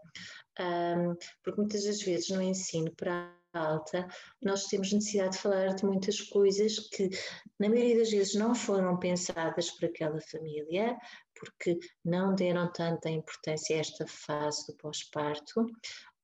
um, 0.60 1.16
porque 1.44 1.60
muitas 1.60 1.86
das 1.86 2.02
vezes 2.02 2.30
no 2.30 2.42
ensino 2.42 2.92
para 2.96 3.34
alta 3.54 4.08
nós 4.42 4.66
temos 4.66 4.92
necessidade 4.94 5.32
de 5.32 5.42
falar 5.42 5.76
de 5.76 5.86
muitas 5.86 6.20
coisas 6.22 6.80
que 6.90 7.10
na 7.60 7.70
maioria 7.70 7.98
das 7.98 8.12
vezes 8.12 8.36
não 8.36 8.54
foram 8.54 8.98
pensadas 8.98 9.72
por 9.72 9.86
aquela 9.86 10.22
família, 10.22 10.98
porque 11.40 11.80
não 12.04 12.36
deram 12.36 12.72
tanta 12.72 13.10
importância 13.10 13.78
a 13.78 13.80
esta 13.80 14.06
fase 14.08 14.68
do 14.68 14.78
pós-parto. 14.78 15.66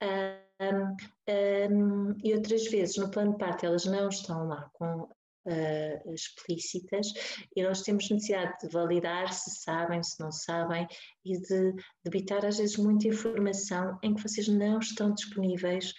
Um, 0.01 0.95
um, 1.29 2.15
e 2.23 2.33
outras 2.33 2.67
vezes 2.67 2.97
no 2.97 3.09
plano 3.09 3.31
de 3.31 3.37
parto 3.37 3.65
elas 3.65 3.85
não 3.85 4.09
estão 4.09 4.47
lá 4.47 4.69
com 4.73 5.09
uh, 5.45 6.13
explícitas 6.13 7.07
e 7.55 7.63
nós 7.63 7.81
temos 7.81 8.09
necessidade 8.09 8.53
de 8.61 8.69
validar 8.69 9.31
se 9.31 9.61
sabem, 9.61 10.01
se 10.03 10.19
não 10.19 10.31
sabem 10.31 10.87
e 11.23 11.37
de 11.39 11.73
debitar 12.03 12.45
às 12.45 12.57
vezes 12.57 12.77
muita 12.77 13.07
informação 13.07 13.97
em 14.03 14.13
que 14.13 14.21
vocês 14.21 14.47
não 14.47 14.79
estão 14.79 15.13
disponíveis 15.13 15.93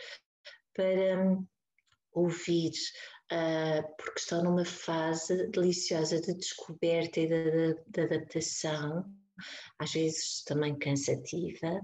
para 0.75 1.23
um, 1.23 1.47
ouvir, 2.13 2.73
uh, 3.33 3.97
porque 3.97 4.21
estão 4.21 4.43
numa 4.43 4.65
fase 4.65 5.49
deliciosa 5.49 6.21
de 6.21 6.35
descoberta 6.35 7.21
e 7.21 7.27
de, 7.27 7.51
de, 7.51 7.83
de 7.87 8.01
adaptação, 8.01 9.05
às 9.79 9.93
vezes 9.93 10.43
também 10.45 10.79
cansativa, 10.79 11.81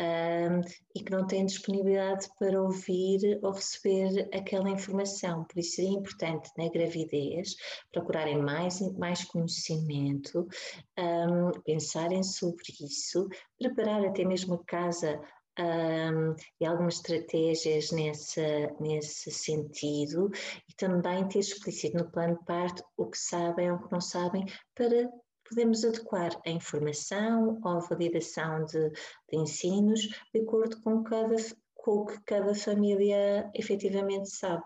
um, 0.00 0.60
e 0.94 1.04
que 1.04 1.10
não 1.10 1.26
têm 1.26 1.44
disponibilidade 1.44 2.26
para 2.38 2.60
ouvir 2.60 3.38
ou 3.42 3.52
receber 3.52 4.28
aquela 4.34 4.70
informação. 4.70 5.44
Por 5.44 5.58
isso 5.58 5.76
seria 5.76 5.98
importante 5.98 6.50
na 6.56 6.68
gravidez 6.68 7.54
procurarem 7.92 8.38
mais, 8.38 8.80
mais 8.96 9.24
conhecimento, 9.24 10.48
um, 10.98 11.50
pensarem 11.64 12.22
sobre 12.22 12.64
isso, 12.80 13.28
preparar 13.58 14.04
até 14.04 14.24
mesmo 14.24 14.54
a 14.54 14.64
casa 14.64 15.20
um, 15.58 16.34
e 16.60 16.64
algumas 16.64 16.96
estratégias 16.96 17.90
nesse, 17.90 18.40
nesse 18.80 19.30
sentido 19.30 20.30
e 20.68 20.74
também 20.76 21.26
ter 21.28 21.40
explícito 21.40 21.98
no 21.98 22.10
plano 22.10 22.38
de 22.38 22.44
parto 22.44 22.82
o 22.96 23.06
que 23.06 23.18
sabem 23.18 23.70
ou 23.70 23.76
o 23.76 23.82
que 23.82 23.92
não 23.92 24.00
sabem 24.00 24.46
para 24.74 25.10
podemos 25.50 25.84
adequar 25.84 26.40
a 26.46 26.50
informação 26.50 27.60
ou 27.62 27.70
a 27.70 27.80
validação 27.80 28.64
de, 28.64 28.90
de 28.90 29.36
ensinos 29.36 30.00
de 30.32 30.40
acordo 30.40 30.80
com, 30.80 31.02
cada, 31.02 31.36
com 31.74 31.90
o 31.90 32.06
que 32.06 32.20
cada 32.22 32.54
família 32.54 33.50
efetivamente 33.54 34.30
sabe. 34.30 34.62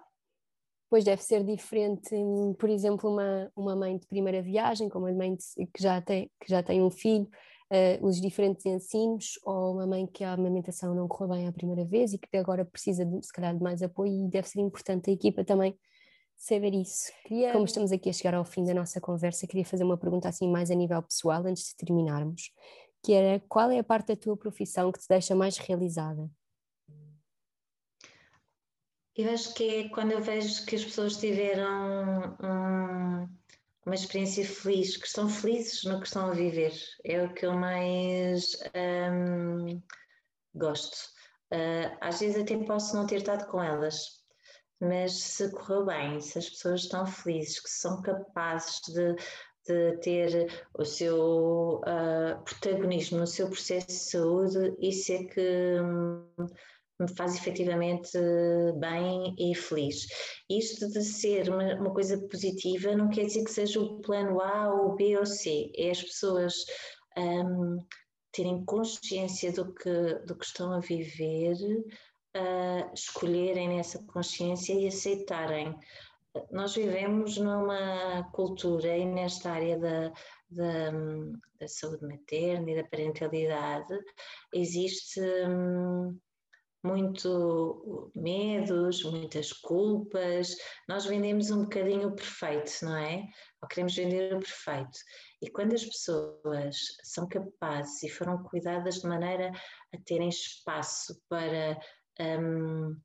Pois 0.90 1.02
deve 1.02 1.22
ser 1.22 1.42
diferente, 1.42 2.14
por 2.58 2.68
exemplo, 2.68 3.10
uma, 3.10 3.50
uma 3.56 3.74
mãe 3.74 3.98
de 3.98 4.06
primeira 4.06 4.40
viagem, 4.42 4.88
como 4.88 5.06
uma 5.06 5.14
mãe 5.14 5.34
de, 5.34 5.66
que, 5.66 5.82
já 5.82 6.00
tem, 6.00 6.30
que 6.38 6.48
já 6.48 6.62
tem 6.62 6.82
um 6.82 6.90
filho, 6.90 7.28
uh, 7.72 8.06
os 8.06 8.20
diferentes 8.20 8.64
ensinos, 8.66 9.38
ou 9.44 9.72
uma 9.72 9.86
mãe 9.86 10.06
que 10.06 10.22
a 10.22 10.34
amamentação 10.34 10.94
não 10.94 11.08
correu 11.08 11.34
bem 11.34 11.48
à 11.48 11.52
primeira 11.52 11.84
vez 11.84 12.12
e 12.12 12.18
que 12.18 12.36
agora 12.36 12.64
precisa, 12.64 13.04
de, 13.04 13.26
se 13.26 13.32
calhar, 13.32 13.56
de 13.56 13.62
mais 13.62 13.82
apoio, 13.82 14.26
e 14.26 14.30
deve 14.30 14.48
ser 14.48 14.60
importante 14.60 15.10
a 15.10 15.12
equipa 15.12 15.42
também 15.44 15.76
saber 16.44 16.74
isso. 16.74 17.10
Queria... 17.26 17.52
Como 17.52 17.64
estamos 17.64 17.90
aqui 17.90 18.10
a 18.10 18.12
chegar 18.12 18.34
ao 18.34 18.44
fim 18.44 18.64
da 18.64 18.74
nossa 18.74 19.00
conversa, 19.00 19.46
queria 19.46 19.64
fazer 19.64 19.84
uma 19.84 19.96
pergunta 19.96 20.28
assim 20.28 20.50
mais 20.50 20.70
a 20.70 20.74
nível 20.74 21.02
pessoal, 21.02 21.44
antes 21.46 21.68
de 21.68 21.76
terminarmos, 21.76 22.52
que 23.02 23.12
era 23.12 23.40
qual 23.48 23.70
é 23.70 23.78
a 23.78 23.84
parte 23.84 24.08
da 24.08 24.16
tua 24.16 24.36
profissão 24.36 24.92
que 24.92 24.98
te 24.98 25.08
deixa 25.08 25.34
mais 25.34 25.56
realizada? 25.56 26.30
Eu 29.16 29.30
acho 29.32 29.54
que 29.54 29.64
é 29.68 29.88
quando 29.88 30.10
eu 30.10 30.20
vejo 30.20 30.66
que 30.66 30.74
as 30.74 30.84
pessoas 30.84 31.16
tiveram 31.16 32.36
um, 32.42 33.28
uma 33.86 33.94
experiência 33.94 34.44
feliz, 34.44 34.96
que 34.96 35.06
estão 35.06 35.28
felizes 35.28 35.84
no 35.84 36.00
que 36.00 36.06
estão 36.06 36.26
a 36.26 36.34
viver. 36.34 36.72
É 37.04 37.22
o 37.22 37.32
que 37.32 37.46
eu 37.46 37.54
mais 37.54 38.58
um, 38.74 39.80
gosto. 40.54 40.96
Uh, 41.52 41.96
às 42.00 42.18
vezes 42.20 42.42
até 42.42 42.56
posso 42.64 42.96
não 42.96 43.06
ter 43.06 43.16
estado 43.16 43.46
com 43.46 43.62
elas, 43.62 44.23
mas 44.80 45.12
se 45.12 45.50
correu 45.50 45.86
bem, 45.86 46.20
se 46.20 46.38
as 46.38 46.48
pessoas 46.48 46.82
estão 46.82 47.06
felizes, 47.06 47.60
que 47.60 47.70
são 47.70 48.02
capazes 48.02 48.80
de, 48.88 49.14
de 49.66 49.98
ter 49.98 50.66
o 50.78 50.84
seu 50.84 51.80
uh, 51.80 52.42
protagonismo 52.44 53.18
no 53.18 53.26
seu 53.26 53.48
processo 53.48 53.86
de 53.86 53.92
saúde, 53.92 54.76
isso 54.80 55.12
é 55.12 55.24
que 55.24 55.80
hum, 55.80 56.26
me 57.00 57.08
faz 57.16 57.34
efetivamente 57.34 58.18
bem 58.78 59.34
e 59.38 59.54
feliz. 59.54 60.06
Isto 60.48 60.88
de 60.90 61.02
ser 61.02 61.48
uma, 61.48 61.74
uma, 61.74 61.92
coisa 61.92 62.18
positiva 62.28 62.94
não 62.94 63.10
quer 63.10 63.26
dizer 63.26 63.44
que 63.44 63.50
seja 63.50 63.80
o 63.80 64.00
plano 64.00 64.40
A 64.40 64.72
ou 64.72 64.94
B 64.94 65.16
ou 65.18 65.26
C, 65.26 65.70
é 65.76 65.90
as 65.90 66.02
pessoas 66.02 66.54
um, 67.16 67.78
terem 68.32 68.64
consciência 68.64 69.52
do 69.52 69.72
que, 69.72 70.14
do 70.26 70.36
que 70.36 70.44
estão 70.44 70.72
a 70.72 70.80
viver 70.80 71.56
uh, 72.36 72.92
escolherem 72.94 73.76
nessa 73.76 74.02
consciência 74.04 74.74
e 74.74 74.86
aceitarem 74.86 75.78
nós 76.50 76.74
vivemos 76.74 77.36
numa 77.38 78.28
cultura 78.32 78.96
e 78.96 79.06
nesta 79.06 79.52
área 79.52 79.78
da, 79.78 80.12
da, 80.50 80.90
da 81.60 81.68
saúde 81.68 82.04
materna 82.04 82.70
e 82.70 82.76
da 82.82 82.88
parentalidade 82.88 83.96
existe 84.52 85.20
hum, 85.20 86.18
muito 86.82 88.10
medos, 88.14 89.04
muitas 89.04 89.52
culpas. 89.52 90.56
Nós 90.88 91.06
vendemos 91.06 91.50
um 91.50 91.62
bocadinho 91.62 92.08
o 92.08 92.16
perfeito, 92.16 92.84
não 92.84 92.96
é? 92.96 93.24
Ou 93.62 93.68
queremos 93.68 93.94
vender 93.94 94.34
o 94.34 94.40
perfeito. 94.40 94.98
E 95.40 95.48
quando 95.50 95.72
as 95.74 95.84
pessoas 95.84 96.76
são 97.04 97.28
capazes 97.28 98.02
e 98.02 98.08
foram 98.08 98.42
cuidadas 98.42 98.96
de 98.96 99.06
maneira 99.06 99.52
a 99.94 99.98
terem 100.04 100.28
espaço 100.28 101.16
para 101.28 101.78
um, 102.20 102.96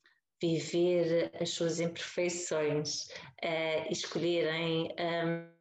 viver 0.42 1.32
as 1.40 1.50
suas 1.50 1.80
imperfeições, 1.80 3.08
uh, 3.44 3.92
escolherem 3.92 4.94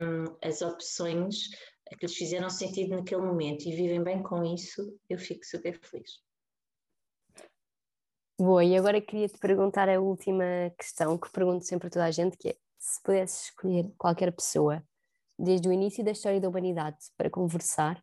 um, 0.00 0.36
as 0.42 0.62
opções 0.62 1.48
que 1.98 2.06
lhes 2.06 2.14
fizeram 2.14 2.50
sentido 2.50 2.96
naquele 2.96 3.22
momento 3.22 3.66
e 3.66 3.74
vivem 3.74 4.02
bem 4.02 4.22
com 4.22 4.44
isso, 4.44 4.98
eu 5.08 5.18
fico 5.18 5.44
super 5.44 5.78
feliz. 5.80 6.22
Boa, 8.40 8.64
e 8.64 8.76
agora 8.76 9.00
queria 9.00 9.28
te 9.28 9.38
perguntar 9.38 9.88
a 9.88 10.00
última 10.00 10.44
questão 10.78 11.18
que 11.18 11.30
pergunto 11.30 11.64
sempre 11.64 11.88
a 11.88 11.90
toda 11.90 12.04
a 12.04 12.10
gente, 12.10 12.36
que 12.36 12.50
é 12.50 12.56
se 12.78 13.02
pudesses 13.02 13.46
escolher 13.46 13.90
qualquer 13.98 14.32
pessoa 14.32 14.84
desde 15.36 15.68
o 15.68 15.72
início 15.72 16.04
da 16.04 16.12
história 16.12 16.40
da 16.40 16.48
humanidade 16.48 16.98
para 17.16 17.28
conversar, 17.28 17.98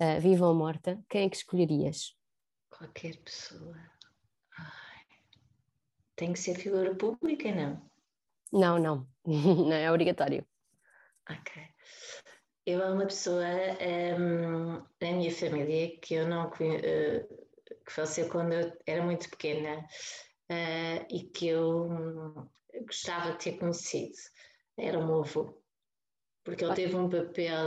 uh, 0.00 0.20
viva 0.20 0.46
ou 0.46 0.54
morta, 0.54 1.02
quem 1.08 1.26
é 1.26 1.28
que 1.28 1.36
escolherias? 1.36 2.16
Qualquer 2.70 3.16
pessoa. 3.18 3.91
Tem 6.22 6.32
que 6.32 6.38
ser 6.38 6.54
figura 6.54 6.94
pública, 6.94 7.52
não? 7.52 7.82
Não, 8.52 8.78
não. 8.78 9.08
não 9.26 9.72
é 9.72 9.90
obrigatório. 9.90 10.46
Ok. 11.28 11.60
Eu 12.64 12.80
há 12.80 12.92
uma 12.92 13.06
pessoa 13.06 13.44
um, 14.20 14.74
na 15.00 15.12
minha 15.16 15.32
família 15.32 15.98
que 15.98 16.14
eu 16.14 16.28
não 16.28 16.48
conheço. 16.48 16.84
Uh, 16.86 17.46
que 17.84 17.92
faleceu 17.92 18.28
quando 18.28 18.52
eu 18.52 18.72
era 18.86 19.02
muito 19.02 19.28
pequena 19.30 19.80
uh, 20.48 21.06
e 21.10 21.24
que 21.24 21.48
eu 21.48 21.90
um, 21.90 22.48
gostava 22.86 23.32
de 23.32 23.38
ter 23.38 23.58
conhecido. 23.58 24.16
Era 24.78 25.00
o 25.00 25.04
meu 25.04 25.24
avô, 25.24 25.60
porque 26.44 26.64
ele 26.64 26.74
teve 26.74 26.94
um 26.94 27.10
papel 27.10 27.66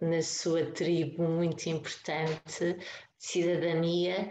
na 0.00 0.22
sua 0.22 0.72
tribo 0.72 1.22
muito 1.22 1.68
importante, 1.68 2.74
de 2.74 2.84
cidadania, 3.16 4.28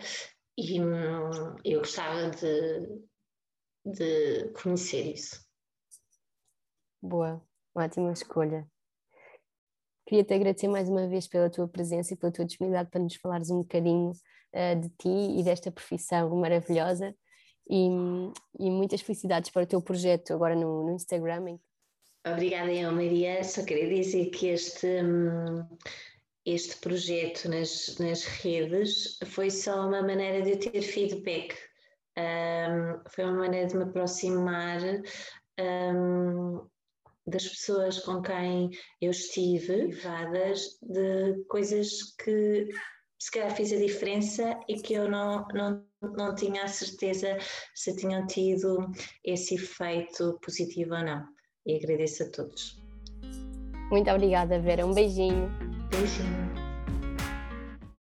e 0.58 0.82
um, 0.82 1.56
eu 1.64 1.80
gostava 1.80 2.32
de, 2.32 3.10
de 3.86 4.50
conhecer 4.62 5.14
isso. 5.14 5.44
Boa, 7.02 7.42
ótima 7.76 8.12
escolha. 8.12 8.70
Queria-te 10.06 10.34
agradecer 10.34 10.68
mais 10.68 10.90
uma 10.90 11.08
vez 11.08 11.28
pela 11.28 11.50
tua 11.50 11.68
presença 11.68 12.14
e 12.14 12.18
pela 12.18 12.32
tua 12.32 12.46
disponibilidade 12.46 12.90
para 12.90 13.02
nos 13.02 13.16
falares 13.16 13.50
um 13.50 13.60
bocadinho 13.60 14.12
uh, 14.12 14.80
de 14.80 14.90
ti 14.90 15.40
e 15.40 15.44
desta 15.44 15.72
profissão 15.72 16.36
maravilhosa 16.36 17.16
e, 17.70 17.88
e, 18.60 18.70
muitas 18.70 19.02
felicidades 19.02 19.50
para 19.50 19.64
o 19.64 19.68
teu 19.68 19.82
projeto 19.82 20.34
agora 20.34 20.56
no, 20.56 20.84
no 20.84 20.96
Instagram. 20.96 21.58
Obrigada, 22.28 22.72
eu, 22.72 22.92
Maria. 22.92 23.44
Só 23.44 23.64
queria 23.64 23.88
dizer 23.88 24.26
que 24.30 24.48
este, 24.48 24.86
hum, 24.86 25.66
este 26.46 26.78
projeto 26.78 27.48
nas, 27.50 27.98
nas 27.98 28.26
redes 28.26 29.18
foi 29.26 29.50
só 29.50 29.88
uma 29.88 30.02
maneira 30.02 30.42
de 30.42 30.52
eu 30.52 30.60
ter 30.60 30.82
feedback. 30.82 31.56
Um, 32.22 33.02
foi 33.10 33.24
uma 33.24 33.40
maneira 33.40 33.68
de 33.68 33.78
me 33.78 33.84
aproximar 33.84 34.80
um, 35.60 36.68
das 37.26 37.48
pessoas 37.48 38.00
com 38.00 38.22
quem 38.22 38.70
eu 39.02 39.12
estive, 39.12 39.88
privadas 39.90 40.78
de 40.82 41.44
coisas 41.48 42.14
que 42.24 42.70
se 43.20 43.32
calhar 43.32 43.56
fiz 43.56 43.72
a 43.72 43.78
diferença 43.78 44.60
e 44.68 44.76
que 44.76 44.94
eu 44.96 45.10
não, 45.10 45.48
não, 45.54 45.84
não 46.02 46.36
tinha 46.36 46.64
a 46.64 46.68
certeza 46.68 47.38
se 47.76 47.96
tinham 47.96 48.26
tido 48.26 48.92
esse 49.24 49.56
efeito 49.56 50.40
positivo 50.44 50.96
ou 50.96 51.04
não. 51.04 51.24
E 51.66 51.76
agradeço 51.76 52.24
a 52.24 52.30
todos. 52.32 52.82
Muito 53.92 54.10
obrigada, 54.10 54.60
Vera. 54.60 54.86
Um 54.86 54.94
beijinho. 54.94 55.50
Beijinho. 55.92 56.51